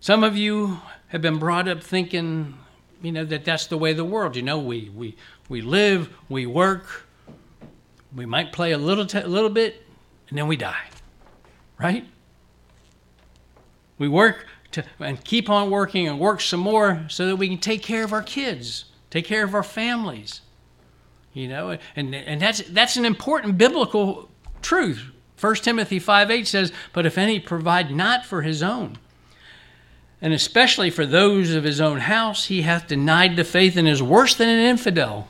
Some 0.00 0.22
of 0.22 0.36
you 0.36 0.80
have 1.14 1.22
been 1.22 1.38
brought 1.38 1.68
up 1.68 1.80
thinking, 1.80 2.58
you 3.00 3.12
know, 3.12 3.24
that 3.24 3.44
that's 3.44 3.68
the 3.68 3.78
way 3.78 3.92
the 3.92 4.04
world. 4.04 4.34
You 4.34 4.42
know, 4.42 4.58
we, 4.58 4.90
we, 4.92 5.14
we 5.48 5.60
live, 5.60 6.12
we 6.28 6.44
work, 6.44 7.06
we 8.12 8.26
might 8.26 8.52
play 8.52 8.72
a 8.72 8.78
little, 8.78 9.06
a 9.14 9.28
little 9.28 9.48
bit, 9.48 9.86
and 10.28 10.36
then 10.36 10.48
we 10.48 10.56
die, 10.56 10.88
right? 11.78 12.04
We 13.96 14.08
work 14.08 14.46
to, 14.72 14.84
and 14.98 15.22
keep 15.22 15.48
on 15.48 15.70
working 15.70 16.08
and 16.08 16.18
work 16.18 16.40
some 16.40 16.58
more 16.58 17.06
so 17.08 17.28
that 17.28 17.36
we 17.36 17.46
can 17.46 17.58
take 17.58 17.84
care 17.84 18.02
of 18.02 18.12
our 18.12 18.22
kids, 18.22 18.86
take 19.08 19.24
care 19.24 19.44
of 19.44 19.54
our 19.54 19.62
families. 19.62 20.40
You 21.32 21.46
know, 21.46 21.78
and, 21.94 22.12
and 22.12 22.42
that's, 22.42 22.62
that's 22.62 22.96
an 22.96 23.04
important 23.04 23.56
biblical 23.56 24.30
truth. 24.62 25.12
1 25.40 25.54
Timothy 25.56 26.00
5 26.00 26.30
8 26.32 26.48
says, 26.48 26.72
But 26.92 27.06
if 27.06 27.16
any 27.16 27.38
provide 27.38 27.92
not 27.92 28.26
for 28.26 28.42
his 28.42 28.64
own, 28.64 28.98
and 30.24 30.32
especially 30.32 30.88
for 30.88 31.04
those 31.04 31.50
of 31.50 31.64
his 31.64 31.82
own 31.82 32.00
house, 32.00 32.46
he 32.46 32.62
hath 32.62 32.88
denied 32.88 33.36
the 33.36 33.44
faith 33.44 33.76
and 33.76 33.86
is 33.86 34.02
worse 34.02 34.34
than 34.34 34.48
an 34.48 34.58
infidel. 34.58 35.28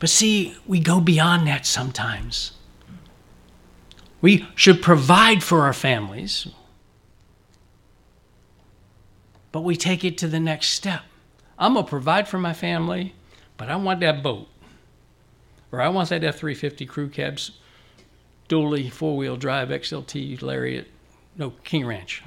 But 0.00 0.10
see, 0.10 0.56
we 0.66 0.80
go 0.80 1.00
beyond 1.00 1.46
that 1.46 1.64
sometimes. 1.64 2.54
We 4.20 4.48
should 4.56 4.82
provide 4.82 5.44
for 5.44 5.60
our 5.60 5.72
families, 5.72 6.48
but 9.52 9.60
we 9.60 9.76
take 9.76 10.04
it 10.04 10.18
to 10.18 10.26
the 10.26 10.40
next 10.40 10.70
step. 10.70 11.02
I'm 11.56 11.74
going 11.74 11.84
to 11.84 11.88
provide 11.88 12.26
for 12.26 12.38
my 12.38 12.52
family, 12.52 13.14
but 13.56 13.70
I 13.70 13.76
want 13.76 14.00
that 14.00 14.24
boat. 14.24 14.48
Or 15.70 15.80
I 15.80 15.88
want 15.88 16.08
that 16.08 16.24
F 16.24 16.38
350 16.38 16.84
crew 16.86 17.08
cabs, 17.08 17.52
dually 18.48 18.90
four 18.90 19.16
wheel 19.16 19.36
drive 19.36 19.68
XLT 19.68 20.42
Lariat, 20.42 20.88
no, 21.36 21.50
King 21.62 21.86
Ranch. 21.86 22.24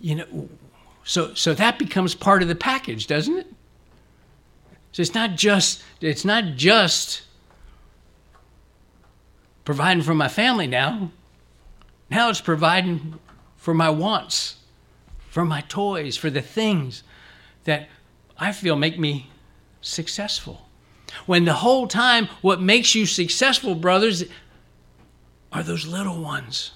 You 0.00 0.16
know, 0.16 0.48
so 1.04 1.34
so 1.34 1.54
that 1.54 1.78
becomes 1.78 2.14
part 2.14 2.42
of 2.42 2.48
the 2.48 2.54
package, 2.54 3.06
doesn't 3.06 3.36
it? 3.36 3.46
So 4.92 5.02
it's 5.02 5.14
not 5.14 5.36
just 5.36 5.82
it's 6.00 6.24
not 6.24 6.56
just 6.56 7.22
providing 9.64 10.02
for 10.02 10.14
my 10.14 10.28
family 10.28 10.66
now. 10.66 11.10
Now 12.10 12.30
it's 12.30 12.40
providing 12.40 13.18
for 13.56 13.74
my 13.74 13.90
wants, 13.90 14.56
for 15.28 15.44
my 15.44 15.60
toys, 15.62 16.16
for 16.16 16.30
the 16.30 16.42
things 16.42 17.02
that 17.64 17.88
I 18.38 18.52
feel 18.52 18.74
make 18.74 18.98
me 18.98 19.30
successful. 19.80 20.66
When 21.26 21.44
the 21.44 21.54
whole 21.54 21.86
time 21.86 22.28
what 22.40 22.60
makes 22.60 22.94
you 22.94 23.06
successful, 23.06 23.74
brothers, 23.74 24.24
are 25.52 25.62
those 25.62 25.86
little 25.86 26.20
ones 26.20 26.72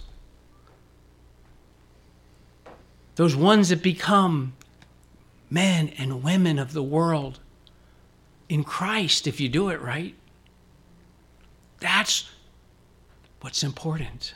those 3.16 3.36
ones 3.36 3.68
that 3.68 3.82
become 3.82 4.54
men 5.50 5.88
and 5.98 6.22
women 6.22 6.58
of 6.58 6.72
the 6.72 6.82
world 6.82 7.40
in 8.48 8.64
Christ 8.64 9.26
if 9.26 9.40
you 9.40 9.48
do 9.48 9.68
it 9.68 9.80
right. 9.80 10.14
That's 11.80 12.30
what's 13.40 13.62
important. 13.62 14.34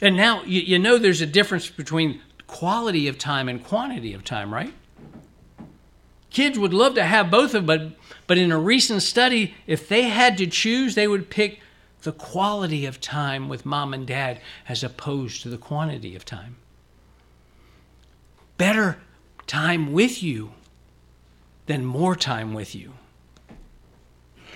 And 0.00 0.16
now 0.16 0.42
you, 0.44 0.60
you 0.60 0.78
know 0.78 0.98
there's 0.98 1.20
a 1.20 1.26
difference 1.26 1.68
between 1.68 2.20
quality 2.46 3.08
of 3.08 3.18
time 3.18 3.48
and 3.48 3.62
quantity 3.62 4.14
of 4.14 4.24
time, 4.24 4.52
right? 4.52 4.72
Kids 6.30 6.58
would 6.58 6.74
love 6.74 6.94
to 6.94 7.04
have 7.04 7.30
both 7.30 7.54
of 7.54 7.66
them, 7.66 7.66
but, 7.66 7.98
but 8.26 8.38
in 8.38 8.50
a 8.50 8.58
recent 8.58 9.02
study, 9.02 9.54
if 9.66 9.88
they 9.88 10.02
had 10.02 10.36
to 10.38 10.46
choose, 10.46 10.94
they 10.94 11.06
would 11.06 11.30
pick 11.30 11.60
the 12.04 12.12
quality 12.12 12.86
of 12.86 13.00
time 13.00 13.48
with 13.48 13.66
mom 13.66 13.92
and 13.92 14.06
dad 14.06 14.40
as 14.68 14.84
opposed 14.84 15.42
to 15.42 15.48
the 15.48 15.58
quantity 15.58 16.14
of 16.14 16.24
time. 16.24 16.56
Better 18.56 18.98
time 19.46 19.92
with 19.92 20.22
you 20.22 20.52
than 21.66 21.84
more 21.84 22.14
time 22.14 22.54
with 22.54 22.74
you 22.74 22.92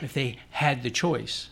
if 0.00 0.12
they 0.12 0.38
had 0.50 0.82
the 0.82 0.90
choice. 0.90 1.48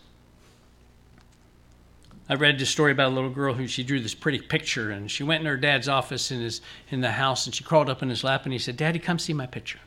I 2.28 2.34
read 2.34 2.58
this 2.58 2.70
story 2.70 2.92
about 2.92 3.12
a 3.12 3.14
little 3.14 3.30
girl 3.30 3.54
who 3.54 3.66
she 3.66 3.82
drew 3.82 4.00
this 4.00 4.14
pretty 4.14 4.40
picture 4.40 4.90
and 4.90 5.10
she 5.10 5.22
went 5.22 5.40
in 5.40 5.46
her 5.46 5.56
dad's 5.56 5.88
office 5.88 6.30
in 6.30 6.40
his 6.40 6.60
in 6.90 7.00
the 7.00 7.12
house 7.12 7.46
and 7.46 7.54
she 7.54 7.64
crawled 7.64 7.88
up 7.88 8.02
in 8.02 8.08
his 8.08 8.22
lap 8.22 8.44
and 8.44 8.52
he 8.52 8.58
said, 8.58 8.76
Daddy, 8.76 8.98
come 8.98 9.18
see 9.18 9.32
my 9.32 9.46
picture. 9.46 9.78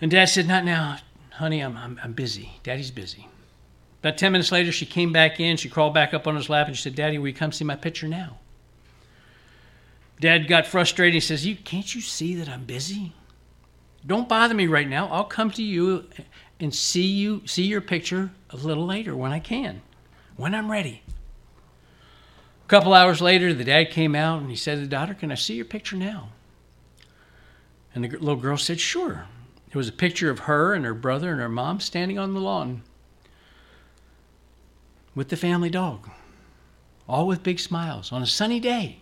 And 0.00 0.10
dad 0.10 0.26
said, 0.26 0.46
Not 0.46 0.64
now, 0.64 0.98
honey, 1.32 1.60
I'm, 1.60 1.76
I'm, 1.76 2.00
I'm 2.02 2.12
busy. 2.12 2.60
Daddy's 2.62 2.90
busy. 2.90 3.29
About 4.00 4.16
10 4.16 4.32
minutes 4.32 4.50
later, 4.50 4.72
she 4.72 4.86
came 4.86 5.12
back 5.12 5.40
in. 5.40 5.56
She 5.56 5.68
crawled 5.68 5.92
back 5.92 6.14
up 6.14 6.26
on 6.26 6.34
his 6.34 6.48
lap 6.48 6.66
and 6.66 6.76
she 6.76 6.82
said, 6.82 6.94
Daddy, 6.94 7.18
will 7.18 7.28
you 7.28 7.34
come 7.34 7.52
see 7.52 7.64
my 7.64 7.76
picture 7.76 8.08
now? 8.08 8.38
Dad 10.20 10.48
got 10.48 10.66
frustrated. 10.66 11.14
He 11.14 11.20
says, 11.20 11.46
you, 11.46 11.56
Can't 11.56 11.94
you 11.94 12.00
see 12.00 12.34
that 12.36 12.48
I'm 12.48 12.64
busy? 12.64 13.12
Don't 14.06 14.28
bother 14.28 14.54
me 14.54 14.66
right 14.66 14.88
now. 14.88 15.08
I'll 15.08 15.24
come 15.24 15.50
to 15.52 15.62
you 15.62 16.06
and 16.58 16.74
see 16.74 17.06
you 17.06 17.42
see 17.46 17.64
your 17.64 17.82
picture 17.82 18.30
a 18.50 18.56
little 18.56 18.86
later 18.86 19.14
when 19.14 19.32
I 19.32 19.38
can, 19.38 19.82
when 20.36 20.54
I'm 20.54 20.70
ready. 20.70 21.02
A 22.64 22.68
couple 22.68 22.94
hours 22.94 23.20
later, 23.20 23.52
the 23.52 23.64
dad 23.64 23.90
came 23.90 24.14
out 24.14 24.40
and 24.40 24.48
he 24.48 24.56
said 24.56 24.76
to 24.76 24.80
the 24.80 24.86
daughter, 24.86 25.12
Can 25.12 25.30
I 25.30 25.34
see 25.34 25.56
your 25.56 25.66
picture 25.66 25.96
now? 25.96 26.30
And 27.94 28.04
the 28.04 28.08
little 28.08 28.36
girl 28.36 28.56
said, 28.56 28.80
Sure. 28.80 29.26
It 29.68 29.76
was 29.76 29.88
a 29.88 29.92
picture 29.92 30.30
of 30.30 30.40
her 30.40 30.72
and 30.72 30.84
her 30.86 30.94
brother 30.94 31.32
and 31.32 31.40
her 31.40 31.48
mom 31.48 31.80
standing 31.80 32.18
on 32.18 32.32
the 32.32 32.40
lawn 32.40 32.82
with 35.14 35.28
the 35.28 35.36
family 35.36 35.70
dog, 35.70 36.08
all 37.08 37.26
with 37.26 37.42
big 37.42 37.58
smiles 37.58 38.12
on 38.12 38.22
a 38.22 38.26
sunny 38.26 38.60
day. 38.60 39.00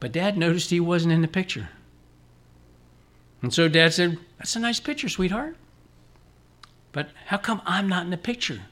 But 0.00 0.12
dad 0.12 0.36
noticed 0.36 0.70
he 0.70 0.80
wasn't 0.80 1.12
in 1.12 1.22
the 1.22 1.28
picture. 1.28 1.70
And 3.42 3.52
so 3.52 3.68
dad 3.68 3.92
said, 3.92 4.18
That's 4.38 4.56
a 4.56 4.60
nice 4.60 4.80
picture, 4.80 5.08
sweetheart. 5.08 5.56
But 6.92 7.10
how 7.26 7.36
come 7.36 7.60
I'm 7.66 7.88
not 7.88 8.04
in 8.04 8.10
the 8.10 8.16
picture? 8.16 8.62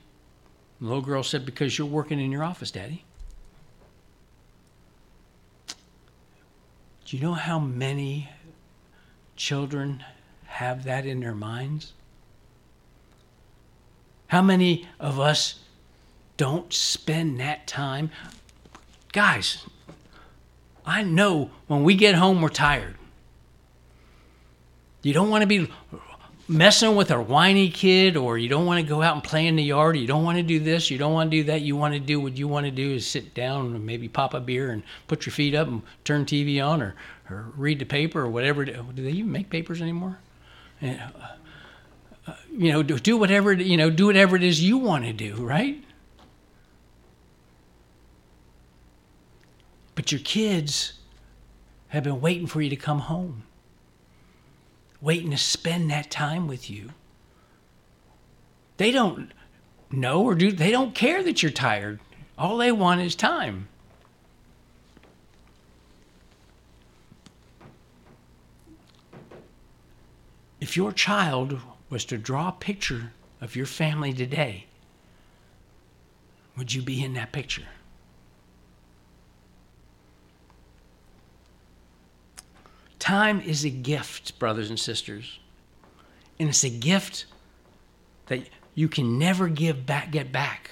The 0.80 0.86
little 0.86 1.02
girl 1.02 1.22
said, 1.22 1.46
Because 1.46 1.78
you're 1.78 1.86
working 1.86 2.20
in 2.20 2.32
your 2.32 2.44
office, 2.44 2.70
daddy. 2.70 3.04
Do 7.04 7.16
you 7.16 7.22
know 7.22 7.34
how 7.34 7.58
many 7.58 8.30
children 9.36 10.02
have 10.46 10.84
that 10.84 11.04
in 11.04 11.20
their 11.20 11.34
minds? 11.34 11.92
How 14.34 14.42
many 14.42 14.88
of 14.98 15.20
us 15.20 15.60
don't 16.36 16.72
spend 16.72 17.38
that 17.38 17.68
time? 17.68 18.10
Guys, 19.12 19.64
I 20.84 21.04
know 21.04 21.52
when 21.68 21.84
we 21.84 21.94
get 21.94 22.16
home, 22.16 22.42
we're 22.42 22.48
tired. 22.48 22.96
You 25.04 25.12
don't 25.12 25.30
want 25.30 25.42
to 25.42 25.46
be 25.46 25.70
messing 26.48 26.96
with 26.96 27.12
a 27.12 27.22
whiny 27.22 27.70
kid, 27.70 28.16
or 28.16 28.36
you 28.36 28.48
don't 28.48 28.66
want 28.66 28.84
to 28.84 28.88
go 28.88 29.02
out 29.02 29.14
and 29.14 29.22
play 29.22 29.46
in 29.46 29.54
the 29.54 29.62
yard, 29.62 29.94
or 29.94 30.00
you 30.00 30.08
don't 30.08 30.24
want 30.24 30.38
to 30.38 30.42
do 30.42 30.58
this, 30.58 30.90
you 30.90 30.98
don't 30.98 31.12
want 31.12 31.30
to 31.30 31.36
do 31.36 31.44
that. 31.44 31.60
You 31.60 31.76
want 31.76 31.94
to 31.94 32.00
do 32.00 32.20
what 32.20 32.36
you 32.36 32.48
want 32.48 32.66
to 32.66 32.72
do 32.72 32.90
is 32.90 33.06
sit 33.06 33.34
down 33.34 33.66
and 33.66 33.86
maybe 33.86 34.08
pop 34.08 34.34
a 34.34 34.40
beer 34.40 34.72
and 34.72 34.82
put 35.06 35.26
your 35.26 35.32
feet 35.32 35.54
up 35.54 35.68
and 35.68 35.80
turn 36.02 36.24
TV 36.24 36.60
on 36.60 36.82
or, 36.82 36.96
or 37.30 37.52
read 37.56 37.78
the 37.78 37.86
paper 37.86 38.22
or 38.22 38.28
whatever. 38.30 38.64
Do 38.64 38.82
they 38.96 39.10
even 39.10 39.30
make 39.30 39.48
papers 39.48 39.80
anymore? 39.80 40.18
Uh, 40.82 40.96
you 42.56 42.72
know, 42.72 42.82
do, 42.82 42.98
do 42.98 43.16
whatever, 43.16 43.52
you 43.52 43.76
know, 43.76 43.90
do 43.90 44.06
whatever 44.06 44.36
it 44.36 44.42
is 44.42 44.62
you 44.62 44.78
want 44.78 45.04
to 45.04 45.12
do, 45.12 45.34
right? 45.36 45.82
But 49.94 50.10
your 50.10 50.20
kids 50.20 50.94
have 51.88 52.04
been 52.04 52.20
waiting 52.20 52.46
for 52.46 52.60
you 52.60 52.70
to 52.70 52.76
come 52.76 53.00
home, 53.00 53.44
waiting 55.00 55.30
to 55.30 55.36
spend 55.36 55.90
that 55.90 56.10
time 56.10 56.48
with 56.48 56.70
you. 56.70 56.90
They 58.76 58.90
don't 58.90 59.32
know 59.90 60.22
or 60.22 60.34
do 60.34 60.50
they 60.50 60.70
don't 60.70 60.94
care 60.94 61.22
that 61.22 61.42
you're 61.42 61.52
tired. 61.52 62.00
All 62.36 62.56
they 62.56 62.72
want 62.72 63.00
is 63.00 63.14
time. 63.14 63.68
If 70.60 70.76
your 70.76 70.92
child 70.92 71.60
was 71.94 72.04
to 72.04 72.18
draw 72.18 72.48
a 72.48 72.52
picture 72.52 73.12
of 73.40 73.54
your 73.54 73.66
family 73.66 74.12
today, 74.12 74.66
would 76.56 76.74
you 76.74 76.82
be 76.82 77.04
in 77.04 77.14
that 77.14 77.30
picture? 77.30 77.68
Time 82.98 83.40
is 83.40 83.64
a 83.64 83.70
gift, 83.70 84.40
brothers 84.40 84.70
and 84.70 84.80
sisters. 84.80 85.38
And 86.40 86.48
it's 86.48 86.64
a 86.64 86.68
gift 86.68 87.26
that 88.26 88.48
you 88.74 88.88
can 88.88 89.16
never 89.16 89.46
give 89.46 89.86
back 89.86 90.10
get 90.10 90.32
back. 90.32 90.70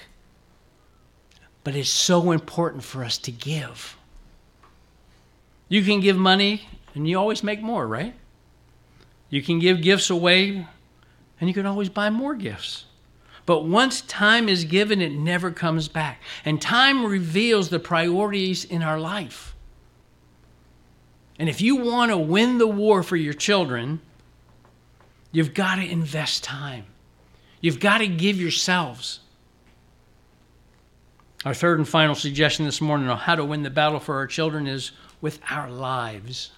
But 1.62 1.76
it's 1.76 1.88
so 1.88 2.32
important 2.32 2.82
for 2.82 3.04
us 3.04 3.16
to 3.18 3.30
give. 3.30 3.96
You 5.68 5.84
can 5.84 6.00
give 6.00 6.16
money 6.16 6.66
and 6.96 7.08
you 7.08 7.16
always 7.16 7.44
make 7.44 7.62
more, 7.62 7.86
right? 7.86 8.16
You 9.30 9.40
can 9.40 9.60
give 9.60 9.82
gifts 9.82 10.10
away 10.10 10.66
and 11.42 11.48
you 11.50 11.52
can 11.52 11.66
always 11.66 11.90
buy 11.90 12.08
more 12.08 12.34
gifts. 12.34 12.86
But 13.44 13.64
once 13.64 14.00
time 14.00 14.48
is 14.48 14.64
given, 14.64 15.02
it 15.02 15.12
never 15.12 15.50
comes 15.50 15.88
back. 15.88 16.22
And 16.46 16.62
time 16.62 17.04
reveals 17.04 17.68
the 17.68 17.78
priorities 17.78 18.64
in 18.64 18.82
our 18.82 18.98
life. 18.98 19.54
And 21.38 21.50
if 21.50 21.60
you 21.60 21.76
want 21.76 22.10
to 22.12 22.16
win 22.16 22.56
the 22.56 22.66
war 22.66 23.02
for 23.02 23.16
your 23.16 23.34
children, 23.34 24.00
You've 25.32 25.54
got 25.54 25.76
to 25.76 25.82
invest 25.82 26.44
time. 26.44 26.84
You've 27.62 27.80
got 27.80 27.98
to 27.98 28.06
give 28.06 28.40
yourselves. 28.40 29.20
Our 31.44 31.54
third 31.54 31.78
and 31.78 31.88
final 31.88 32.14
suggestion 32.14 32.66
this 32.66 32.80
morning 32.80 33.08
on 33.08 33.16
how 33.16 33.34
to 33.34 33.44
win 33.44 33.62
the 33.62 33.70
battle 33.70 33.98
for 33.98 34.16
our 34.16 34.26
children 34.26 34.66
is 34.66 34.92
with 35.20 35.40
our 35.50 35.70
lives. 35.70 36.52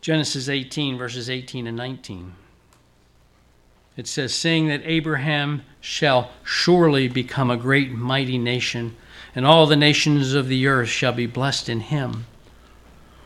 Genesis 0.00 0.48
18, 0.48 0.96
verses 0.96 1.28
18 1.28 1.66
and 1.66 1.76
19. 1.76 2.32
It 3.98 4.06
says, 4.06 4.32
Saying 4.32 4.68
that 4.68 4.82
Abraham 4.84 5.62
shall 5.80 6.30
surely 6.44 7.08
become 7.08 7.50
a 7.50 7.56
great 7.56 7.90
mighty 7.90 8.38
nation, 8.38 8.94
and 9.34 9.44
all 9.44 9.66
the 9.66 9.74
nations 9.74 10.34
of 10.34 10.46
the 10.46 10.68
earth 10.68 10.88
shall 10.88 11.12
be 11.12 11.26
blessed 11.26 11.68
in 11.68 11.80
him. 11.80 12.26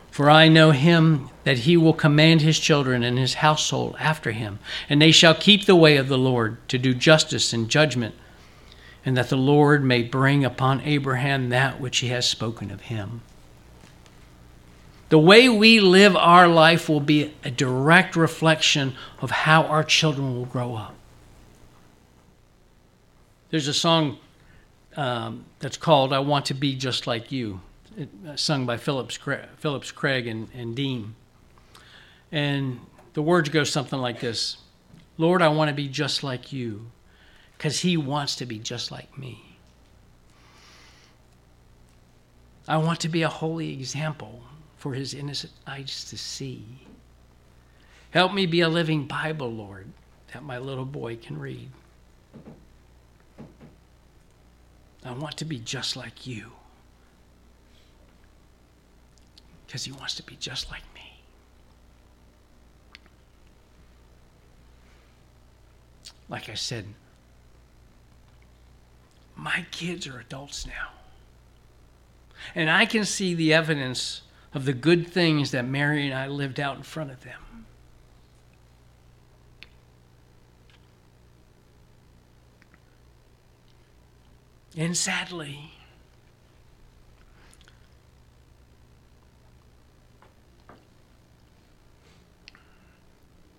For 0.09 0.31
I 0.31 0.47
know 0.47 0.71
him 0.71 1.29
that 1.43 1.59
he 1.59 1.77
will 1.77 1.93
command 1.93 2.41
his 2.41 2.57
children 2.57 3.03
and 3.03 3.19
his 3.19 3.35
household 3.35 3.95
after 3.99 4.31
him, 4.31 4.57
and 4.89 4.99
they 4.99 5.11
shall 5.11 5.35
keep 5.35 5.65
the 5.65 5.75
way 5.75 5.95
of 5.95 6.07
the 6.07 6.17
Lord 6.17 6.57
to 6.69 6.79
do 6.79 6.95
justice 6.95 7.53
and 7.53 7.69
judgment, 7.69 8.15
and 9.05 9.15
that 9.15 9.29
the 9.29 9.37
Lord 9.37 9.83
may 9.83 10.01
bring 10.01 10.43
upon 10.43 10.81
Abraham 10.81 11.49
that 11.49 11.79
which 11.79 11.99
he 11.99 12.07
has 12.07 12.27
spoken 12.27 12.71
of 12.71 12.81
him. 12.81 13.21
The 15.13 15.19
way 15.19 15.47
we 15.47 15.79
live 15.79 16.15
our 16.15 16.47
life 16.47 16.89
will 16.89 16.99
be 16.99 17.35
a 17.43 17.51
direct 17.51 18.15
reflection 18.15 18.95
of 19.21 19.29
how 19.29 19.61
our 19.65 19.83
children 19.83 20.33
will 20.33 20.47
grow 20.47 20.73
up. 20.73 20.95
There's 23.51 23.67
a 23.67 23.75
song 23.75 24.17
um, 24.95 25.45
that's 25.59 25.77
called 25.77 26.13
I 26.13 26.17
Want 26.17 26.47
to 26.47 26.55
Be 26.55 26.75
Just 26.75 27.05
Like 27.05 27.31
You, 27.31 27.61
it, 27.95 28.09
uh, 28.27 28.35
sung 28.37 28.65
by 28.65 28.77
Phillips, 28.77 29.19
Phillips 29.59 29.91
Craig 29.91 30.25
and, 30.25 30.47
and 30.51 30.75
Dean. 30.75 31.13
And 32.31 32.79
the 33.13 33.21
words 33.21 33.49
go 33.49 33.63
something 33.63 33.99
like 33.99 34.19
this 34.19 34.57
Lord, 35.19 35.43
I 35.43 35.49
want 35.49 35.69
to 35.69 35.75
be 35.75 35.87
just 35.87 36.23
like 36.23 36.51
you, 36.51 36.89
because 37.55 37.81
He 37.81 37.97
wants 37.97 38.35
to 38.37 38.47
be 38.47 38.57
just 38.57 38.89
like 38.89 39.15
me. 39.15 39.59
I 42.67 42.77
want 42.77 42.99
to 43.01 43.09
be 43.09 43.21
a 43.21 43.29
holy 43.29 43.73
example 43.73 44.41
for 44.83 44.93
his 44.93 45.13
innocent 45.13 45.53
eyes 45.65 46.03
to 46.03 46.17
see. 46.17 46.61
Help 48.11 48.33
me 48.33 48.45
be 48.45 48.59
a 48.59 48.67
living 48.67 49.07
Bible, 49.07 49.49
Lord, 49.49 49.87
that 50.33 50.43
my 50.43 50.57
little 50.57 50.83
boy 50.83 51.15
can 51.15 51.39
read. 51.39 51.69
I 55.05 55.13
want 55.13 55.37
to 55.37 55.45
be 55.45 55.57
just 55.59 55.95
like 55.95 56.27
you 56.27 56.51
because 59.65 59.85
he 59.85 59.93
wants 59.93 60.15
to 60.15 60.23
be 60.23 60.35
just 60.35 60.69
like 60.69 60.83
me. 60.93 61.21
Like 66.27 66.49
I 66.49 66.55
said, 66.55 66.87
my 69.37 69.65
kids 69.71 70.07
are 70.07 70.19
adults 70.19 70.67
now. 70.67 70.89
And 72.53 72.69
I 72.69 72.85
can 72.85 73.05
see 73.05 73.33
the 73.33 73.53
evidence 73.53 74.23
of 74.53 74.65
the 74.65 74.73
good 74.73 75.07
things 75.07 75.51
that 75.51 75.65
Mary 75.65 76.05
and 76.05 76.13
I 76.13 76.27
lived 76.27 76.59
out 76.59 76.77
in 76.77 76.83
front 76.83 77.11
of 77.11 77.23
them. 77.23 77.39
And 84.75 84.97
sadly, 84.97 85.71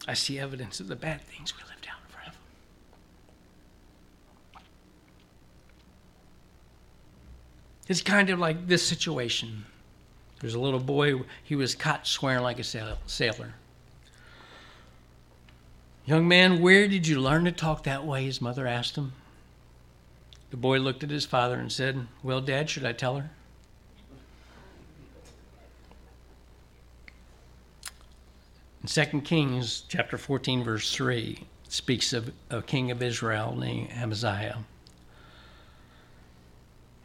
I 0.07 0.15
see 0.15 0.39
evidence 0.39 0.81
of 0.81 0.89
the 0.89 0.97
bad 0.97 1.23
things 1.23 1.55
we 1.57 1.63
lived 1.63 1.87
out 1.91 1.99
in 2.05 2.13
front 2.13 2.29
of 2.29 2.35
them. 2.35 2.41
It's 7.89 8.03
kind 8.03 8.29
of 8.31 8.39
like 8.39 8.67
this 8.67 8.87
situation. 8.87 9.67
There's 10.45 10.53
a 10.53 10.61
little 10.61 10.79
boy, 10.79 11.23
he 11.43 11.57
was 11.57 11.75
caught 11.75 12.07
swearing 12.07 12.43
like 12.43 12.59
a 12.59 12.65
sailor. 12.65 13.55
Young 16.05 16.29
man, 16.29 16.61
where 16.61 16.87
did 16.87 17.07
you 17.07 17.19
learn 17.19 17.47
to 17.47 17.51
talk 17.51 17.85
that 17.85 18.05
way? 18.05 18.27
His 18.27 18.43
mother 18.43 18.67
asked 18.67 18.95
him. 18.95 19.15
The 20.51 20.59
boy 20.59 20.81
looked 20.81 21.03
at 21.03 21.09
his 21.09 21.25
father 21.25 21.59
and 21.59 21.73
said, 21.73 22.09
Well, 22.23 22.43
Dad, 22.43 22.69
should 22.69 22.85
I 22.85 22.93
tell 22.93 23.17
her? 23.17 23.31
In 28.83 28.89
2 28.89 29.23
Kings 29.23 29.85
chapter 29.89 30.19
14, 30.19 30.63
verse 30.63 30.95
3, 30.95 31.43
speaks 31.71 32.13
of 32.13 32.31
a 32.51 32.61
king 32.61 32.91
of 32.91 33.03
Israel 33.03 33.57
named 33.57 33.93
Amaziah. 33.93 34.59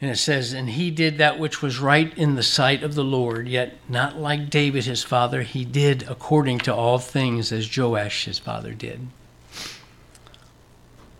And 0.01 0.09
it 0.09 0.17
says, 0.17 0.53
And 0.53 0.69
he 0.69 0.91
did 0.91 1.17
that 1.17 1.39
which 1.39 1.61
was 1.61 1.79
right 1.79 2.15
in 2.17 2.35
the 2.35 2.43
sight 2.43 2.83
of 2.83 2.95
the 2.95 3.03
Lord, 3.03 3.47
yet 3.49 3.75
not 3.89 4.17
like 4.17 4.49
David 4.49 4.85
his 4.85 5.03
father, 5.03 5.41
he 5.41 5.65
did 5.65 6.03
according 6.03 6.59
to 6.59 6.73
all 6.73 6.99
things 6.99 7.51
as 7.51 7.77
Joash 7.77 8.25
his 8.25 8.39
father 8.39 8.73
did. 8.73 9.07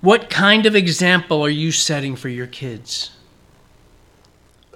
What 0.01 0.29
kind 0.29 0.65
of 0.65 0.75
example 0.75 1.43
are 1.43 1.49
you 1.49 1.73
setting 1.73 2.15
for 2.15 2.29
your 2.29 2.47
kids? 2.47 3.11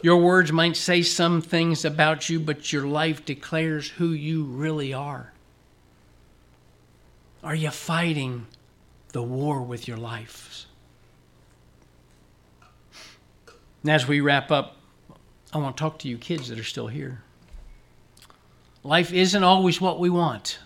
Your 0.01 0.17
words 0.17 0.51
might 0.51 0.75
say 0.75 1.01
some 1.01 1.41
things 1.41 1.85
about 1.85 2.29
you, 2.29 2.41
but 2.41 2.73
your 2.73 2.85
life 2.85 3.23
declares 3.23 3.87
who 3.91 4.09
you 4.09 4.43
really 4.43 4.93
are. 4.93 5.31
Are 7.41 7.55
you 7.55 7.69
fighting 7.69 8.47
the 9.13 9.23
war 9.23 9.61
with 9.61 9.87
your 9.87 9.95
life? 9.95 10.65
And 13.83 13.91
as 13.91 14.07
we 14.07 14.21
wrap 14.21 14.49
up, 14.49 14.77
I 15.53 15.57
want 15.57 15.77
to 15.77 15.81
talk 15.81 15.99
to 15.99 16.07
you 16.07 16.17
kids 16.17 16.47
that 16.47 16.57
are 16.57 16.63
still 16.63 16.87
here. 16.87 17.21
Life 18.83 19.13
isn't 19.13 19.43
always 19.43 19.79
what 19.79 19.99
we 19.99 20.09
want, 20.09 20.59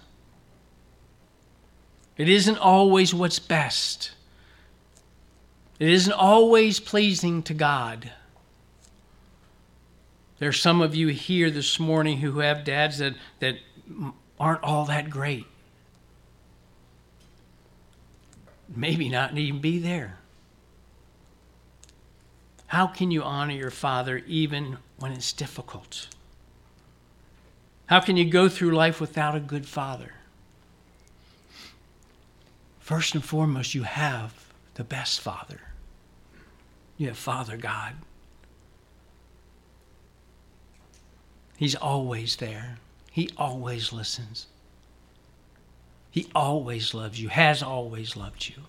it 2.15 2.29
isn't 2.29 2.57
always 2.57 3.13
what's 3.13 3.39
best, 3.39 4.11
it 5.79 5.89
isn't 5.89 6.13
always 6.13 6.79
pleasing 6.79 7.43
to 7.43 7.53
God. 7.53 8.11
There's 10.39 10.61
some 10.61 10.81
of 10.81 10.93
you 10.93 11.07
here 11.07 11.49
this 11.49 11.79
morning 11.79 12.19
who 12.19 12.39
have 12.39 12.63
dads 12.63 12.99
that, 12.99 13.15
that 13.39 13.55
aren't 14.39 14.63
all 14.63 14.85
that 14.85 15.09
great. 15.09 15.47
Maybe 18.75 19.09
not 19.09 19.35
even 19.35 19.59
be 19.59 19.79
there. 19.79 20.19
How 22.67 22.87
can 22.87 23.11
you 23.11 23.23
honor 23.23 23.53
your 23.53 23.71
father 23.71 24.21
even 24.27 24.77
when 24.99 25.11
it's 25.11 25.33
difficult? 25.33 26.07
How 27.87 28.01
can 28.01 28.17
you 28.17 28.29
go 28.29 28.49
through 28.49 28.71
life 28.71 28.99
without 28.99 29.35
a 29.35 29.39
good 29.39 29.65
father? 29.65 30.13
First 32.79 33.15
and 33.15 33.23
foremost, 33.23 33.73
you 33.73 33.83
have 33.83 34.33
the 34.75 34.83
best 34.83 35.21
father. 35.21 35.61
You 36.97 37.07
have 37.07 37.17
Father 37.17 37.57
God. 37.57 37.93
He's 41.57 41.75
always 41.75 42.35
there. 42.35 42.77
He 43.11 43.29
always 43.37 43.91
listens. 43.91 44.47
He 46.11 46.27
always 46.33 46.93
loves 46.93 47.21
you, 47.21 47.29
has 47.29 47.61
always 47.61 48.15
loved 48.15 48.49
you. 48.49 48.63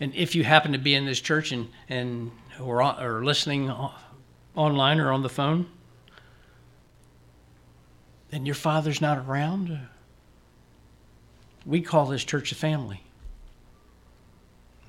And 0.00 0.14
if 0.14 0.34
you 0.34 0.44
happen 0.44 0.72
to 0.72 0.78
be 0.78 0.94
in 0.94 1.06
this 1.06 1.20
church 1.20 1.52
and, 1.52 1.68
and 1.88 2.30
or, 2.60 2.82
or 2.82 3.24
listening 3.24 3.72
online 4.54 5.00
or 5.00 5.12
on 5.12 5.22
the 5.22 5.28
phone, 5.28 5.66
and 8.30 8.46
your 8.46 8.54
father's 8.54 9.00
not 9.00 9.18
around, 9.18 9.78
we 11.64 11.80
call 11.80 12.06
this 12.06 12.24
church 12.24 12.52
a 12.52 12.54
family. 12.54 13.02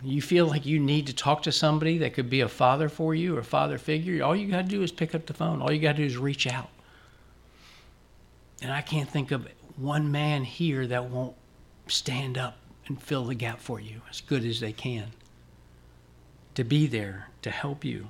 You 0.02 0.22
feel 0.22 0.46
like 0.46 0.66
you 0.66 0.80
need 0.80 1.08
to 1.08 1.14
talk 1.14 1.44
to 1.44 1.52
somebody 1.52 1.98
that 2.00 2.14
could 2.14 2.30
be 2.30 2.42
a 2.42 2.48
father 2.48 2.88
for 2.88 3.14
you 3.14 3.36
or 3.36 3.40
a 3.40 3.44
father 3.44 3.78
figure, 3.78 4.24
all 4.24 4.36
you 4.36 4.48
got 4.48 4.62
to 4.62 4.68
do 4.68 4.82
is 4.82 4.92
pick 4.92 5.14
up 5.14 5.26
the 5.26 5.34
phone. 5.34 5.62
All 5.62 5.72
you 5.72 5.80
got 5.80 5.94
to 5.94 5.98
do 5.98 6.06
is 6.06 6.18
reach 6.18 6.48
out. 6.48 6.70
And 8.62 8.72
I 8.72 8.82
can't 8.82 9.10
think 9.10 9.32
of 9.32 9.48
one 9.76 10.12
man 10.12 10.44
here 10.44 10.88
that 10.88 11.06
won't 11.06 11.36
stand 11.88 12.38
up 12.38 12.58
and 12.90 13.02
fill 13.02 13.26
the 13.26 13.36
gap 13.36 13.60
for 13.62 13.80
you 13.80 14.02
as 14.10 14.20
good 14.20 14.44
as 14.44 14.60
they 14.60 14.74
can. 14.74 15.12
To 16.56 16.64
be 16.64 16.88
there 16.88 17.30
to 17.44 17.52
help 17.52 17.86
you. 17.86 18.08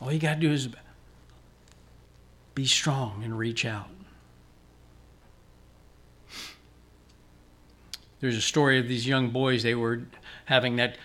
All 0.00 0.12
you 0.12 0.18
got 0.18 0.34
to 0.34 0.40
do 0.40 0.50
is 0.50 0.68
be 2.54 2.66
strong 2.66 3.22
and 3.22 3.38
reach 3.38 3.64
out. 3.64 3.88
There's 8.20 8.36
a 8.36 8.42
story 8.42 8.80
of 8.80 8.88
these 8.88 9.06
young 9.06 9.30
boys. 9.30 9.62
They 9.62 9.76
were 9.76 10.02
having 10.46 10.76
that 10.76 10.96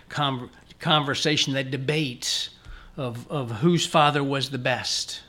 conversation, 0.80 1.54
that 1.54 1.70
debate 1.70 2.50
of, 2.98 3.30
of 3.30 3.52
whose 3.52 3.86
father 3.86 4.24
was 4.24 4.50
the 4.50 4.58
best. 4.58 5.22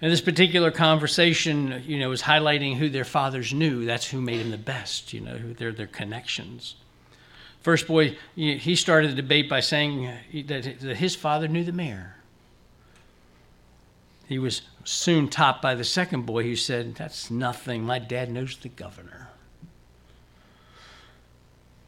And 0.00 0.12
this 0.12 0.20
particular 0.20 0.70
conversation, 0.70 1.82
you 1.86 1.98
know, 1.98 2.10
was 2.10 2.22
highlighting 2.22 2.76
who 2.76 2.90
their 2.90 3.04
fathers 3.04 3.54
knew. 3.54 3.86
That's 3.86 4.06
who 4.10 4.20
made 4.20 4.40
them 4.40 4.50
the 4.50 4.58
best, 4.58 5.12
you 5.12 5.20
know, 5.20 5.38
their, 5.38 5.72
their 5.72 5.86
connections. 5.86 6.74
First 7.62 7.86
boy, 7.86 8.16
he 8.34 8.76
started 8.76 9.10
the 9.10 9.16
debate 9.16 9.48
by 9.48 9.60
saying 9.60 10.12
that 10.46 10.64
his 10.64 11.16
father 11.16 11.48
knew 11.48 11.64
the 11.64 11.72
mayor. 11.72 12.14
He 14.28 14.38
was 14.38 14.62
soon 14.84 15.28
topped 15.28 15.62
by 15.62 15.74
the 15.74 15.84
second 15.84 16.26
boy 16.26 16.42
who 16.42 16.56
said, 16.56 16.94
That's 16.94 17.30
nothing. 17.30 17.82
My 17.84 17.98
dad 17.98 18.30
knows 18.30 18.56
the 18.56 18.68
governor. 18.68 19.30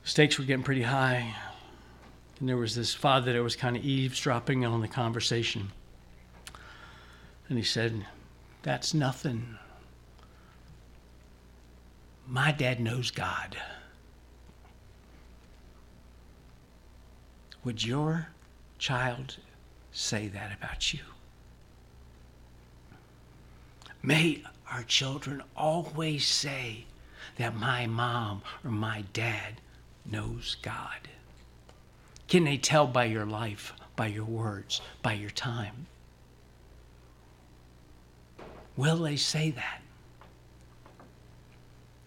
Stakes 0.02 0.38
were 0.38 0.44
getting 0.44 0.64
pretty 0.64 0.82
high. 0.82 1.34
And 2.40 2.48
there 2.48 2.56
was 2.56 2.74
this 2.74 2.94
father 2.94 3.32
that 3.32 3.42
was 3.42 3.56
kind 3.56 3.76
of 3.76 3.84
eavesdropping 3.84 4.64
on 4.64 4.80
the 4.80 4.88
conversation. 4.88 5.70
And 7.48 7.56
he 7.56 7.64
said, 7.64 8.06
That's 8.62 8.92
nothing. 8.92 9.56
My 12.26 12.52
dad 12.52 12.78
knows 12.78 13.10
God. 13.10 13.56
Would 17.64 17.84
your 17.84 18.28
child 18.78 19.36
say 19.92 20.28
that 20.28 20.56
about 20.56 20.92
you? 20.92 21.00
May 24.02 24.42
our 24.70 24.82
children 24.82 25.42
always 25.56 26.26
say 26.26 26.84
that 27.36 27.56
my 27.56 27.86
mom 27.86 28.42
or 28.64 28.70
my 28.70 29.04
dad 29.12 29.60
knows 30.04 30.56
God. 30.62 31.08
Can 32.28 32.44
they 32.44 32.58
tell 32.58 32.86
by 32.86 33.04
your 33.04 33.26
life, 33.26 33.72
by 33.96 34.08
your 34.08 34.24
words, 34.24 34.80
by 35.02 35.14
your 35.14 35.30
time? 35.30 35.86
Will 38.78 38.98
they 38.98 39.16
say 39.16 39.50
that? 39.50 39.82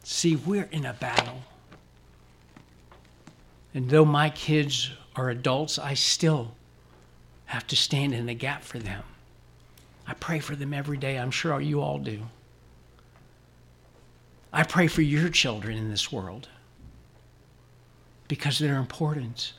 See, 0.03 0.37
we're 0.37 0.69
in 0.71 0.85
a 0.85 0.93
battle. 0.93 1.41
And 3.73 3.89
though 3.89 4.05
my 4.05 4.29
kids 4.29 4.89
are 5.17 5.29
adults, 5.29 5.77
I 5.77 5.95
still 5.95 6.53
have 7.47 7.67
to 7.67 7.75
stand 7.75 8.13
in 8.13 8.25
the 8.25 8.33
gap 8.33 8.63
for 8.63 8.79
them. 8.79 9.03
I 10.07 10.13
pray 10.13 10.39
for 10.39 10.55
them 10.55 10.73
every 10.73 10.95
day. 10.95 11.19
I'm 11.19 11.29
sure 11.29 11.59
you 11.59 11.81
all 11.81 11.97
do. 11.97 12.21
I 14.53 14.63
pray 14.63 14.87
for 14.87 15.01
your 15.01 15.27
children 15.27 15.77
in 15.77 15.89
this 15.89 16.09
world 16.09 16.47
because 18.29 18.59
they're 18.59 18.77
important 18.77 19.51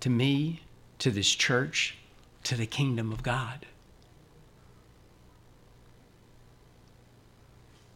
to 0.00 0.10
me, 0.10 0.60
to 0.98 1.10
this 1.10 1.30
church, 1.30 1.96
to 2.44 2.54
the 2.54 2.66
kingdom 2.66 3.12
of 3.12 3.22
God. 3.22 3.64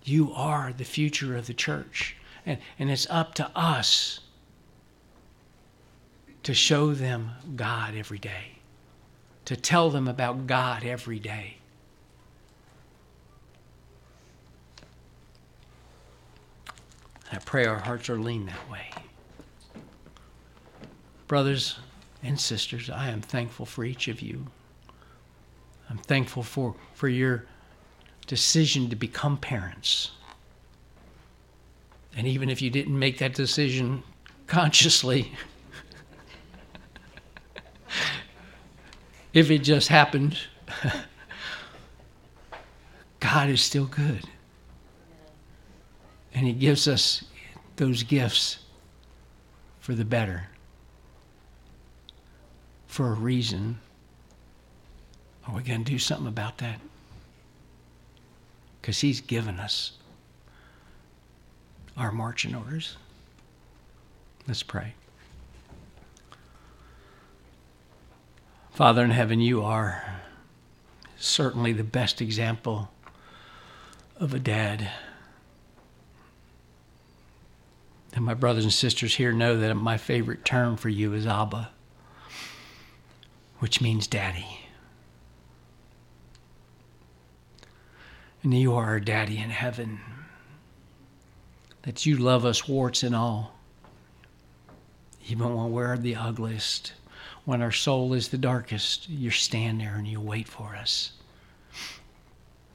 You 0.06 0.32
are 0.34 0.72
the 0.72 0.84
future 0.84 1.36
of 1.36 1.48
the 1.48 1.54
church. 1.54 2.16
And, 2.46 2.60
and 2.78 2.90
it's 2.90 3.08
up 3.10 3.34
to 3.34 3.50
us 3.56 4.20
to 6.44 6.54
show 6.54 6.94
them 6.94 7.32
God 7.56 7.96
every 7.96 8.20
day, 8.20 8.58
to 9.46 9.56
tell 9.56 9.90
them 9.90 10.06
about 10.06 10.46
God 10.46 10.84
every 10.84 11.18
day. 11.18 11.56
I 17.32 17.38
pray 17.38 17.66
our 17.66 17.80
hearts 17.80 18.08
are 18.08 18.16
lean 18.16 18.46
that 18.46 18.70
way. 18.70 18.88
Brothers 21.26 21.80
and 22.22 22.38
sisters, 22.38 22.88
I 22.88 23.08
am 23.08 23.22
thankful 23.22 23.66
for 23.66 23.84
each 23.84 24.06
of 24.06 24.20
you. 24.22 24.46
I'm 25.90 25.98
thankful 25.98 26.44
for, 26.44 26.76
for 26.94 27.08
your 27.08 27.46
decision 28.26 28.90
to 28.90 28.96
become 28.96 29.36
parents. 29.36 30.10
And 32.16 32.26
even 32.26 32.48
if 32.48 32.62
you 32.62 32.70
didn't 32.70 32.98
make 32.98 33.18
that 33.18 33.34
decision 33.34 34.02
consciously, 34.46 35.32
if 39.32 39.50
it 39.50 39.58
just 39.58 39.88
happened, 39.88 40.38
God 43.20 43.48
is 43.48 43.60
still 43.60 43.86
good. 43.86 44.24
And 46.34 46.46
He 46.46 46.52
gives 46.52 46.88
us 46.88 47.24
those 47.76 48.02
gifts 48.02 48.58
for 49.78 49.94
the 49.94 50.04
better, 50.04 50.48
for 52.86 53.08
a 53.08 53.14
reason. 53.14 53.78
Are 55.46 55.54
we 55.54 55.62
going 55.62 55.84
to 55.84 55.92
do 55.92 55.98
something 55.98 56.26
about 56.26 56.58
that? 56.58 56.80
Because 58.86 59.00
He's 59.00 59.20
given 59.20 59.58
us 59.58 59.94
our 61.96 62.12
marching 62.12 62.54
orders. 62.54 62.96
Let's 64.46 64.62
pray. 64.62 64.94
Father 68.70 69.02
in 69.02 69.10
heaven, 69.10 69.40
you 69.40 69.64
are 69.64 70.20
certainly 71.16 71.72
the 71.72 71.82
best 71.82 72.22
example 72.22 72.92
of 74.20 74.32
a 74.32 74.38
dad. 74.38 74.88
And 78.14 78.24
my 78.24 78.34
brothers 78.34 78.62
and 78.62 78.72
sisters 78.72 79.16
here 79.16 79.32
know 79.32 79.58
that 79.58 79.74
my 79.74 79.96
favorite 79.96 80.44
term 80.44 80.76
for 80.76 80.90
you 80.90 81.12
is 81.12 81.26
Abba, 81.26 81.70
which 83.58 83.80
means 83.80 84.06
daddy. 84.06 84.65
And 88.46 88.54
you 88.54 88.76
are 88.76 88.84
our 88.84 89.00
daddy 89.00 89.38
in 89.38 89.50
heaven, 89.50 89.98
that 91.82 92.06
you 92.06 92.16
love 92.16 92.44
us 92.44 92.68
warts 92.68 93.02
and 93.02 93.12
all, 93.12 93.58
even 95.26 95.52
when 95.52 95.72
we're 95.72 95.98
the 95.98 96.14
ugliest 96.14 96.92
when 97.44 97.60
our 97.60 97.72
soul 97.72 98.14
is 98.14 98.28
the 98.28 98.38
darkest, 98.38 99.08
you 99.08 99.32
stand 99.32 99.80
there 99.80 99.96
and 99.96 100.06
you 100.06 100.20
wait 100.20 100.46
for 100.46 100.76
us. 100.76 101.10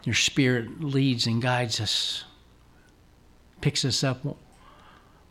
Your 0.04 0.14
spirit 0.14 0.84
leads 0.84 1.26
and 1.26 1.42
guides 1.42 1.80
us, 1.80 2.26
picks 3.62 3.86
us 3.86 4.04
up 4.04 4.26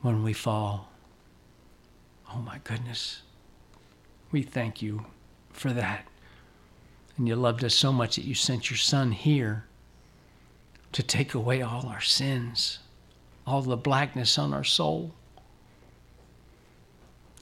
when 0.00 0.22
we 0.22 0.32
fall. 0.32 0.88
Oh 2.32 2.38
my 2.38 2.60
goodness. 2.64 3.20
We 4.32 4.40
thank 4.40 4.80
you 4.80 5.04
for 5.50 5.70
that. 5.74 6.06
And 7.18 7.28
you 7.28 7.36
loved 7.36 7.62
us 7.62 7.74
so 7.74 7.92
much 7.92 8.16
that 8.16 8.24
you 8.24 8.34
sent 8.34 8.70
your 8.70 8.78
son 8.78 9.12
here 9.12 9.66
to 10.92 11.02
take 11.02 11.34
away 11.34 11.62
all 11.62 11.86
our 11.86 12.00
sins, 12.00 12.78
all 13.46 13.62
the 13.62 13.76
blackness 13.76 14.38
on 14.38 14.52
our 14.52 14.64
soul. 14.64 15.14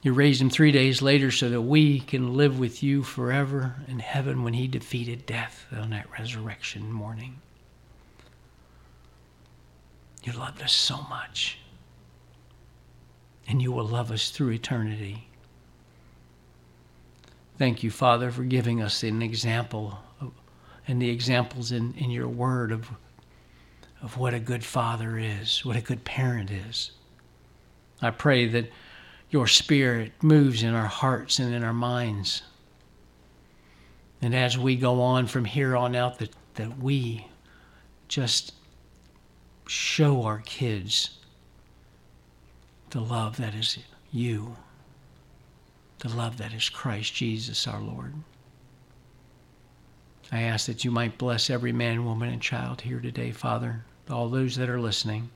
You 0.01 0.13
raised 0.13 0.41
him 0.41 0.49
three 0.49 0.71
days 0.71 1.01
later 1.01 1.29
so 1.29 1.49
that 1.49 1.61
we 1.61 1.99
can 1.99 2.35
live 2.35 2.57
with 2.57 2.81
you 2.81 3.03
forever 3.03 3.75
in 3.87 3.99
heaven 3.99 4.43
when 4.43 4.53
he 4.53 4.67
defeated 4.67 5.25
death 5.25 5.65
on 5.75 5.89
that 5.89 6.09
resurrection 6.17 6.91
morning. 6.91 7.41
You 10.23 10.33
loved 10.33 10.61
us 10.61 10.71
so 10.71 11.01
much. 11.09 11.57
And 13.47 13.61
you 13.61 13.71
will 13.71 13.87
love 13.87 14.11
us 14.11 14.29
through 14.29 14.51
eternity. 14.51 15.27
Thank 17.57 17.83
you, 17.83 17.91
Father, 17.91 18.31
for 18.31 18.43
giving 18.43 18.81
us 18.81 19.03
an 19.03 19.21
example 19.21 19.99
of, 20.21 20.31
and 20.87 21.01
the 21.01 21.09
examples 21.09 21.71
in, 21.71 21.93
in 21.95 22.09
your 22.09 22.27
word 22.29 22.71
of, 22.71 22.89
of 24.01 24.17
what 24.17 24.33
a 24.33 24.39
good 24.39 24.63
father 24.63 25.17
is, 25.17 25.63
what 25.65 25.75
a 25.75 25.81
good 25.81 26.03
parent 26.03 26.51
is. 26.51 26.91
I 28.01 28.11
pray 28.11 28.47
that 28.47 28.71
your 29.29 29.47
spirit 29.47 30.13
moves 30.21 30.63
in 30.63 30.73
our 30.73 30.87
hearts 30.87 31.39
and 31.39 31.53
in 31.53 31.63
our 31.63 31.73
minds. 31.73 32.43
And 34.21 34.33
as 34.33 34.57
we 34.57 34.75
go 34.75 35.01
on 35.01 35.27
from 35.27 35.45
here 35.45 35.75
on 35.75 35.95
out, 35.95 36.19
that, 36.19 36.31
that 36.55 36.79
we 36.79 37.27
just 38.07 38.53
show 39.67 40.23
our 40.23 40.39
kids 40.39 41.19
the 42.89 42.99
love 42.99 43.37
that 43.37 43.53
is 43.53 43.77
you, 44.11 44.55
the 45.99 46.09
love 46.09 46.37
that 46.37 46.53
is 46.53 46.69
Christ 46.69 47.13
Jesus 47.13 47.67
our 47.67 47.79
Lord. 47.79 48.13
I 50.31 50.41
ask 50.43 50.65
that 50.67 50.83
you 50.83 50.91
might 50.91 51.17
bless 51.17 51.49
every 51.49 51.71
man, 51.71 52.05
woman, 52.05 52.29
and 52.29 52.41
child 52.41 52.81
here 52.81 52.99
today, 52.99 53.31
Father, 53.31 53.83
all 54.09 54.29
those 54.29 54.55
that 54.55 54.69
are 54.69 54.79
listening. 54.79 55.29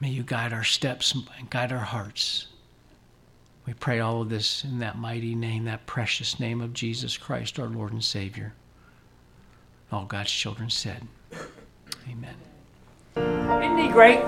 May 0.00 0.10
you 0.10 0.22
guide 0.22 0.52
our 0.52 0.64
steps 0.64 1.14
and 1.14 1.50
guide 1.50 1.72
our 1.72 1.78
hearts. 1.78 2.46
We 3.66 3.72
pray 3.72 4.00
all 4.00 4.20
of 4.20 4.28
this 4.28 4.64
in 4.64 4.78
that 4.80 4.98
mighty 4.98 5.34
name, 5.34 5.64
that 5.64 5.86
precious 5.86 6.38
name 6.38 6.60
of 6.60 6.74
Jesus 6.74 7.16
Christ, 7.16 7.58
our 7.58 7.68
Lord 7.68 7.92
and 7.92 8.04
Savior. 8.04 8.52
All 9.90 10.04
God's 10.04 10.30
children 10.30 10.68
said, 10.70 11.06
Amen. 12.10 12.34
Isn't 13.16 13.78
he 13.78 13.88
great? 13.88 14.20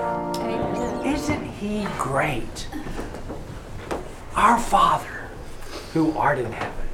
Isn't 1.05 1.43
he 1.43 1.85
great? 1.97 2.67
Our 4.35 4.59
Father, 4.59 5.29
who 5.93 6.11
art 6.17 6.39
in 6.39 6.51
heaven, 6.51 6.87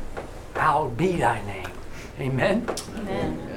hallowed 0.55 0.97
be 0.97 1.17
thy 1.17 1.45
name. 1.45 1.69
Amen. 2.19 2.65
Amen. 2.97 3.52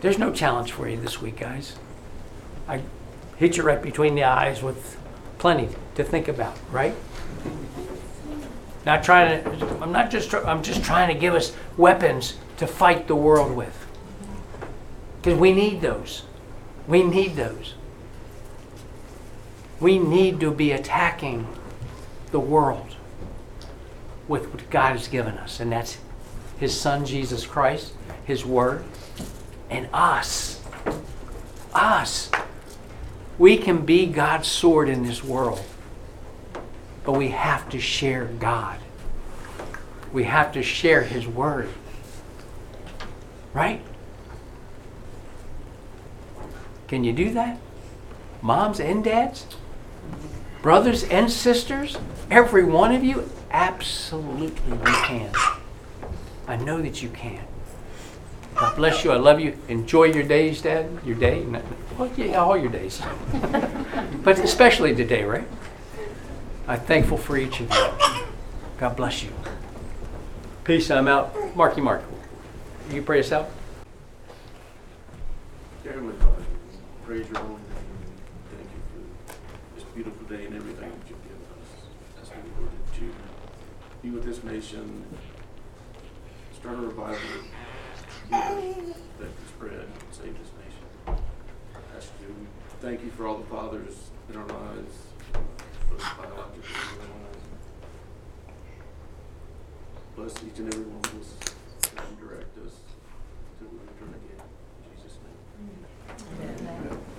There's 0.00 0.18
no 0.18 0.32
challenge 0.32 0.72
for 0.72 0.88
you 0.88 0.96
this 0.96 1.20
week, 1.20 1.38
guys. 1.38 1.76
I 2.68 2.82
hit 3.36 3.56
you 3.56 3.64
right 3.64 3.82
between 3.82 4.14
the 4.14 4.24
eyes 4.24 4.62
with 4.62 4.96
plenty 5.38 5.68
to 5.96 6.04
think 6.04 6.28
about, 6.28 6.56
right? 6.70 6.94
Not 8.86 9.02
trying 9.02 9.42
to, 9.42 9.78
I'm 9.80 9.92
not 9.92 10.10
just, 10.10 10.32
I'm 10.34 10.62
just 10.62 10.84
trying 10.84 11.12
to 11.12 11.18
give 11.18 11.34
us 11.34 11.54
weapons 11.76 12.36
to 12.58 12.66
fight 12.66 13.08
the 13.08 13.16
world 13.16 13.56
with. 13.56 13.86
Because 15.20 15.38
we 15.38 15.52
need 15.52 15.80
those. 15.80 16.22
We 16.86 17.02
need 17.02 17.34
those. 17.36 17.74
We 19.80 19.98
need 19.98 20.40
to 20.40 20.52
be 20.52 20.72
attacking 20.72 21.46
the 22.30 22.40
world 22.40 22.96
with 24.28 24.52
what 24.52 24.70
God 24.70 24.92
has 24.92 25.08
given 25.08 25.38
us, 25.38 25.60
and 25.60 25.72
that's 25.72 25.98
His 26.58 26.78
Son, 26.78 27.04
Jesus 27.04 27.46
Christ, 27.46 27.92
His 28.24 28.44
Word, 28.44 28.84
and 29.70 29.88
us. 29.92 30.62
Us. 31.74 32.30
We 33.38 33.56
can 33.56 33.84
be 33.84 34.06
God's 34.06 34.48
sword 34.48 34.88
in 34.88 35.04
this 35.04 35.22
world, 35.22 35.62
but 37.04 37.12
we 37.12 37.28
have 37.28 37.68
to 37.70 37.80
share 37.80 38.24
God. 38.24 38.78
We 40.12 40.24
have 40.24 40.52
to 40.52 40.62
share 40.62 41.02
His 41.02 41.26
Word. 41.26 41.68
Right? 43.54 43.82
Can 46.88 47.04
you 47.04 47.12
do 47.12 47.32
that? 47.34 47.58
Moms 48.42 48.80
and 48.80 49.04
dads? 49.04 49.46
Brothers 50.62 51.04
and 51.04 51.30
sisters? 51.30 51.96
Every 52.30 52.64
one 52.64 52.94
of 52.94 53.04
you? 53.04 53.30
Absolutely, 53.50 54.72
you 54.72 54.94
can. 55.04 55.32
I 56.46 56.56
know 56.56 56.80
that 56.82 57.02
you 57.02 57.10
can. 57.10 57.44
God 58.58 58.74
bless 58.74 59.04
you. 59.04 59.12
I 59.12 59.16
love 59.16 59.38
you. 59.38 59.56
Enjoy 59.68 60.04
your 60.04 60.24
days, 60.24 60.60
Dad. 60.62 60.90
Your 61.04 61.14
day. 61.14 61.46
Well, 61.96 62.10
yeah, 62.16 62.38
all 62.38 62.56
your 62.56 62.72
days. 62.72 63.00
but 64.24 64.40
especially 64.40 64.96
today, 64.96 65.22
right? 65.22 65.46
I'm 66.66 66.80
thankful 66.80 67.18
for 67.18 67.36
each 67.36 67.60
of 67.60 67.70
you. 67.70 68.24
God 68.78 68.96
bless 68.96 69.22
you. 69.22 69.30
Peace. 70.64 70.90
I'm 70.90 71.06
out. 71.06 71.32
Marky 71.54 71.80
Mark. 71.80 72.02
You 72.90 73.00
pray 73.00 73.20
us 73.20 73.30
out? 73.30 73.48
Dear 75.84 75.92
Heavenly 75.92 76.16
Father, 76.16 76.42
praise 77.06 77.28
your 77.28 77.38
holy 77.38 77.50
name. 77.50 77.62
Thank 78.56 78.70
you 78.74 78.80
for 78.92 79.76
this 79.76 79.84
beautiful 79.94 80.26
day 80.26 80.46
and 80.46 80.56
everything 80.56 80.90
that 80.90 81.08
you've 81.08 81.22
given 81.22 81.42
us. 81.62 82.28
You, 82.28 82.52
Lord, 82.58 82.72
that 82.72 83.00
you 83.00 83.14
be 84.02 84.10
with 84.10 84.24
this 84.24 84.42
nation, 84.42 85.04
start 86.54 86.76
a 86.76 86.80
revival 86.80 87.18
that 88.30 89.30
spread 89.48 89.72
and 89.72 89.92
save 90.12 90.36
this 90.38 90.50
nation. 90.58 91.22
Ask 91.96 92.10
you, 92.20 92.34
thank 92.80 93.02
you 93.02 93.10
for 93.10 93.26
all 93.26 93.38
the 93.38 93.46
fathers 93.46 94.10
in 94.28 94.36
our 94.36 94.46
lives, 94.46 94.94
both 95.90 96.00
biological 96.16 96.60
and 96.92 97.00
otherwise. 97.02 97.44
Bless 100.16 100.44
each 100.44 100.58
and 100.58 100.74
every 100.74 100.84
one 100.84 101.04
of 101.04 101.20
us 101.20 101.30
and 101.96 102.20
direct 102.20 102.58
us 102.58 102.74
to 103.58 103.64
return 103.64 104.14
again. 104.14 104.44
In 104.84 104.96
Jesus' 104.96 105.18
name. 105.24 106.68
Amen. 106.68 107.17